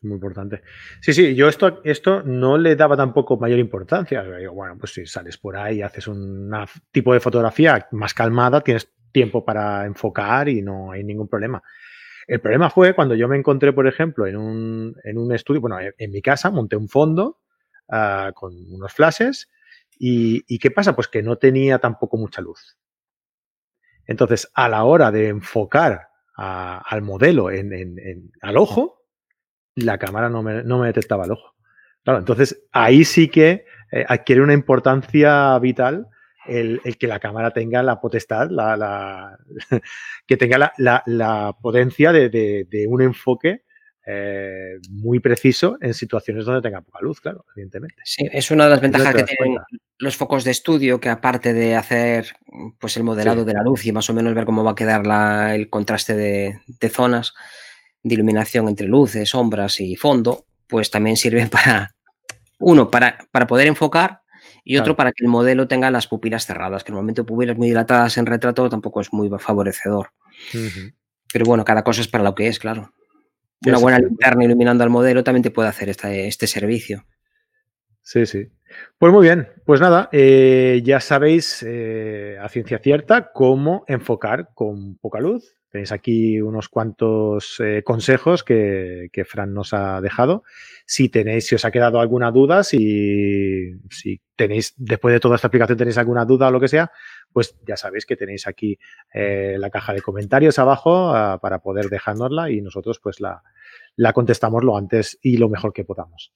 Muy 0.00 0.14
importante. 0.14 0.62
Sí, 1.00 1.12
sí, 1.12 1.34
yo 1.34 1.48
esto, 1.48 1.80
esto 1.82 2.22
no 2.22 2.56
le 2.56 2.76
daba 2.76 2.96
tampoco 2.96 3.36
mayor 3.36 3.58
importancia. 3.58 4.24
bueno, 4.52 4.76
pues 4.78 4.92
si 4.92 5.06
sales 5.06 5.38
por 5.38 5.56
ahí, 5.56 5.82
haces 5.82 6.06
un 6.06 6.52
tipo 6.92 7.12
de 7.12 7.20
fotografía 7.20 7.88
más 7.92 8.14
calmada, 8.14 8.60
tienes 8.60 8.92
tiempo 9.10 9.44
para 9.44 9.86
enfocar 9.86 10.48
y 10.48 10.62
no 10.62 10.92
hay 10.92 11.02
ningún 11.02 11.28
problema. 11.28 11.62
El 12.28 12.40
problema 12.40 12.70
fue 12.70 12.94
cuando 12.94 13.14
yo 13.14 13.26
me 13.26 13.36
encontré, 13.38 13.72
por 13.72 13.88
ejemplo, 13.88 14.26
en 14.26 14.36
un, 14.36 14.94
en 15.02 15.18
un 15.18 15.32
estudio, 15.32 15.62
bueno, 15.62 15.78
en 15.80 16.10
mi 16.10 16.20
casa 16.20 16.50
monté 16.50 16.76
un 16.76 16.88
fondo 16.88 17.40
ah, 17.88 18.32
con 18.34 18.54
unos 18.70 18.92
flashes 18.92 19.48
y, 19.98 20.58
¿qué 20.58 20.70
pasa? 20.70 20.94
Pues 20.94 21.08
que 21.08 21.22
no 21.22 21.36
tenía 21.38 21.78
tampoco 21.78 22.16
mucha 22.16 22.40
luz. 22.40 22.76
Entonces, 24.06 24.50
a 24.54 24.68
la 24.68 24.84
hora 24.84 25.10
de 25.10 25.28
enfocar 25.28 26.08
al 26.36 27.02
modelo 27.02 27.50
en, 27.50 28.30
al 28.42 28.56
ojo, 28.56 28.97
la 29.82 29.98
cámara 29.98 30.28
no 30.28 30.42
me, 30.42 30.86
detectaba 30.86 31.24
el 31.24 31.32
ojo. 31.32 31.54
Claro, 32.04 32.20
entonces 32.20 32.66
ahí 32.72 33.04
sí 33.04 33.28
que 33.28 33.64
eh, 33.92 34.04
adquiere 34.08 34.42
una 34.42 34.54
importancia 34.54 35.58
vital 35.58 36.08
el, 36.48 36.80
que 36.98 37.06
la 37.06 37.20
cámara 37.20 37.52
tenga 37.52 37.82
la 37.82 38.00
potestad, 38.00 38.48
la, 38.50 39.38
que 40.26 40.36
tenga 40.36 40.72
la, 40.78 41.56
potencia 41.60 42.12
de, 42.12 42.86
un 42.88 43.02
enfoque 43.02 43.62
eh, 44.06 44.78
muy 44.90 45.20
preciso 45.20 45.76
en 45.82 45.92
situaciones 45.92 46.46
donde 46.46 46.62
tenga 46.62 46.80
poca 46.80 47.00
luz, 47.02 47.20
claro, 47.20 47.44
evidentemente. 47.54 47.96
Sí, 48.04 48.26
es 48.32 48.50
una 48.50 48.64
de 48.64 48.70
las 48.70 48.80
ventajas 48.80 49.14
que 49.14 49.24
tienen 49.24 49.58
los 49.98 50.16
focos 50.16 50.44
de 50.44 50.52
estudio, 50.52 50.98
que 50.98 51.10
aparte 51.10 51.52
de 51.52 51.76
hacer 51.76 52.28
pues, 52.78 52.96
el 52.96 53.04
modelado 53.04 53.44
de 53.44 53.52
la 53.52 53.62
luz 53.62 53.84
y 53.84 53.92
más 53.92 54.08
o 54.08 54.14
menos 54.14 54.34
ver 54.34 54.46
cómo 54.46 54.64
va 54.64 54.70
a 54.70 54.76
quedar 54.76 55.04
el 55.54 55.68
contraste 55.68 56.14
de, 56.14 56.60
de 56.66 56.88
zonas, 56.88 57.34
de 58.02 58.14
iluminación 58.14 58.68
entre 58.68 58.86
luces, 58.86 59.28
sombras 59.28 59.80
y 59.80 59.96
fondo, 59.96 60.46
pues 60.66 60.90
también 60.90 61.16
sirve 61.16 61.46
para, 61.50 61.94
uno, 62.58 62.90
para, 62.90 63.18
para 63.30 63.46
poder 63.46 63.66
enfocar 63.66 64.22
y 64.64 64.76
otro 64.76 64.96
para 64.96 65.12
que 65.12 65.24
el 65.24 65.30
modelo 65.30 65.66
tenga 65.66 65.90
las 65.90 66.06
pupilas 66.06 66.44
cerradas, 66.44 66.84
que 66.84 66.92
normalmente 66.92 67.24
pupilas 67.24 67.56
muy 67.56 67.68
dilatadas 67.68 68.18
en 68.18 68.26
retrato 68.26 68.68
tampoco 68.68 69.00
es 69.00 69.12
muy 69.14 69.30
favorecedor. 69.38 70.10
Pero 71.32 71.44
bueno, 71.46 71.64
cada 71.64 71.82
cosa 71.82 72.02
es 72.02 72.08
para 72.08 72.22
lo 72.22 72.34
que 72.34 72.48
es, 72.48 72.58
claro. 72.58 72.92
Una 73.66 73.78
buena 73.78 73.98
linterna 73.98 74.44
iluminando 74.44 74.84
al 74.84 74.90
modelo 74.90 75.24
también 75.24 75.42
te 75.42 75.50
puede 75.50 75.70
hacer 75.70 75.88
este, 75.88 76.28
este 76.28 76.46
servicio. 76.46 77.06
Sí, 78.02 78.26
sí. 78.26 78.48
Pues 78.98 79.12
muy 79.12 79.22
bien, 79.22 79.48
pues 79.64 79.80
nada, 79.80 80.08
eh, 80.12 80.82
ya 80.84 81.00
sabéis 81.00 81.64
eh, 81.66 82.36
a 82.40 82.48
ciencia 82.48 82.78
cierta 82.78 83.32
cómo 83.32 83.84
enfocar 83.88 84.50
con 84.54 84.96
poca 84.98 85.20
luz 85.20 85.57
Tenéis 85.70 85.92
aquí 85.92 86.40
unos 86.40 86.68
cuantos 86.68 87.60
eh, 87.60 87.82
consejos 87.84 88.42
que, 88.42 89.10
Fran 89.26 89.52
nos 89.52 89.74
ha 89.74 90.00
dejado. 90.00 90.42
Si 90.86 91.08
tenéis, 91.08 91.46
si 91.46 91.54
os 91.54 91.64
ha 91.64 91.70
quedado 91.70 92.00
alguna 92.00 92.30
duda, 92.30 92.64
si, 92.64 93.74
si 93.90 94.20
tenéis, 94.38 94.72
después 94.76 95.12
de 95.12 95.20
toda 95.20 95.34
esta 95.34 95.48
explicación, 95.48 95.76
tenéis 95.76 95.98
alguna 95.98 96.24
duda 96.24 96.46
o 96.46 96.50
lo 96.52 96.60
que 96.60 96.68
sea, 96.68 96.92
pues 97.32 97.56
ya 97.66 97.76
sabéis 97.76 98.06
que 98.06 98.16
tenéis 98.16 98.46
aquí 98.46 98.78
eh, 99.12 99.56
la 99.58 99.68
caja 99.68 99.92
de 99.92 100.00
comentarios 100.00 100.60
abajo 100.60 101.12
ah, 101.12 101.40
para 101.42 101.58
poder 101.58 101.88
dejárnosla 101.88 102.48
y 102.48 102.62
nosotros 102.62 103.00
pues 103.00 103.20
la, 103.20 103.42
la 103.96 104.12
contestamos 104.12 104.62
lo 104.62 104.76
antes 104.76 105.18
y 105.22 105.38
lo 105.38 105.48
mejor 105.48 105.72
que 105.72 105.84
podamos. 105.84 106.32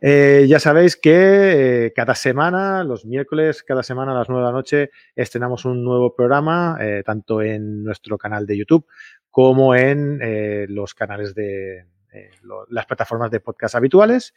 Eh, 0.00 0.46
ya 0.48 0.58
sabéis 0.58 0.96
que 0.96 1.86
eh, 1.86 1.92
cada 1.94 2.16
semana, 2.16 2.82
los 2.82 3.06
miércoles, 3.06 3.62
cada 3.62 3.84
semana 3.84 4.10
a 4.10 4.16
las 4.16 4.28
9 4.28 4.42
de 4.42 4.46
la 4.46 4.52
noche, 4.52 4.90
estrenamos 5.14 5.64
un 5.64 5.84
nuevo 5.84 6.14
programa, 6.14 6.76
tanto 7.06 7.40
en 7.40 7.84
nuestro 7.84 8.18
canal 8.18 8.46
de 8.46 8.58
YouTube 8.58 8.86
como 9.30 9.76
en 9.76 10.18
los 10.74 10.94
canales 10.94 11.34
de 11.34 11.86
las 12.70 12.86
plataformas 12.86 13.30
de 13.30 13.40
podcast 13.40 13.74
habituales. 13.74 14.34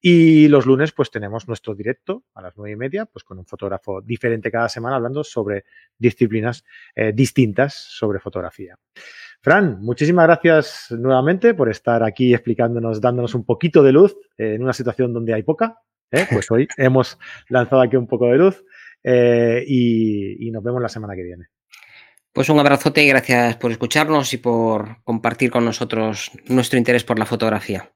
Y 0.00 0.48
los 0.48 0.66
lunes, 0.66 0.92
pues 0.92 1.10
tenemos 1.10 1.48
nuestro 1.48 1.74
directo 1.74 2.24
a 2.34 2.42
las 2.42 2.56
nueve 2.56 2.72
y 2.72 2.76
media, 2.76 3.06
pues 3.06 3.24
con 3.24 3.38
un 3.38 3.46
fotógrafo 3.46 4.00
diferente 4.02 4.50
cada 4.50 4.68
semana 4.68 4.96
hablando 4.96 5.24
sobre 5.24 5.64
disciplinas 5.98 6.64
distintas 7.14 7.74
sobre 7.74 8.18
fotografía. 8.18 8.76
Fran, 9.44 9.82
muchísimas 9.82 10.26
gracias 10.26 10.86
nuevamente 10.90 11.52
por 11.52 11.68
estar 11.68 12.02
aquí 12.02 12.32
explicándonos, 12.32 12.98
dándonos 12.98 13.34
un 13.34 13.44
poquito 13.44 13.82
de 13.82 13.92
luz 13.92 14.16
en 14.38 14.62
una 14.62 14.72
situación 14.72 15.12
donde 15.12 15.34
hay 15.34 15.42
poca. 15.42 15.82
¿eh? 16.10 16.26
Pues 16.32 16.50
hoy 16.50 16.66
hemos 16.78 17.18
lanzado 17.50 17.82
aquí 17.82 17.96
un 17.96 18.06
poco 18.06 18.28
de 18.28 18.38
luz 18.38 18.64
eh, 19.02 19.62
y, 19.66 20.50
nos 20.50 20.62
vemos 20.62 20.80
la 20.80 20.88
semana 20.88 21.14
que 21.14 21.24
viene. 21.24 21.48
Pues 22.34 22.48
un 22.48 22.58
abrazote 22.58 23.04
y 23.04 23.08
gracias 23.08 23.54
por 23.58 23.70
escucharnos 23.70 24.34
y 24.34 24.38
por 24.38 25.04
compartir 25.04 25.52
con 25.52 25.64
nosotros 25.64 26.32
nuestro 26.46 26.80
interés 26.80 27.04
por 27.04 27.16
la 27.16 27.26
fotografía. 27.26 27.92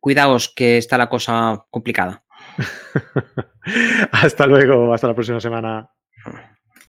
Cuidaos 0.00 0.52
que 0.54 0.76
está 0.76 0.98
la 0.98 1.08
cosa 1.08 1.64
complicada. 1.70 2.22
hasta 4.12 4.46
luego, 4.46 4.92
hasta 4.92 5.06
la 5.06 5.14
próxima 5.14 5.40
semana. 5.40 5.90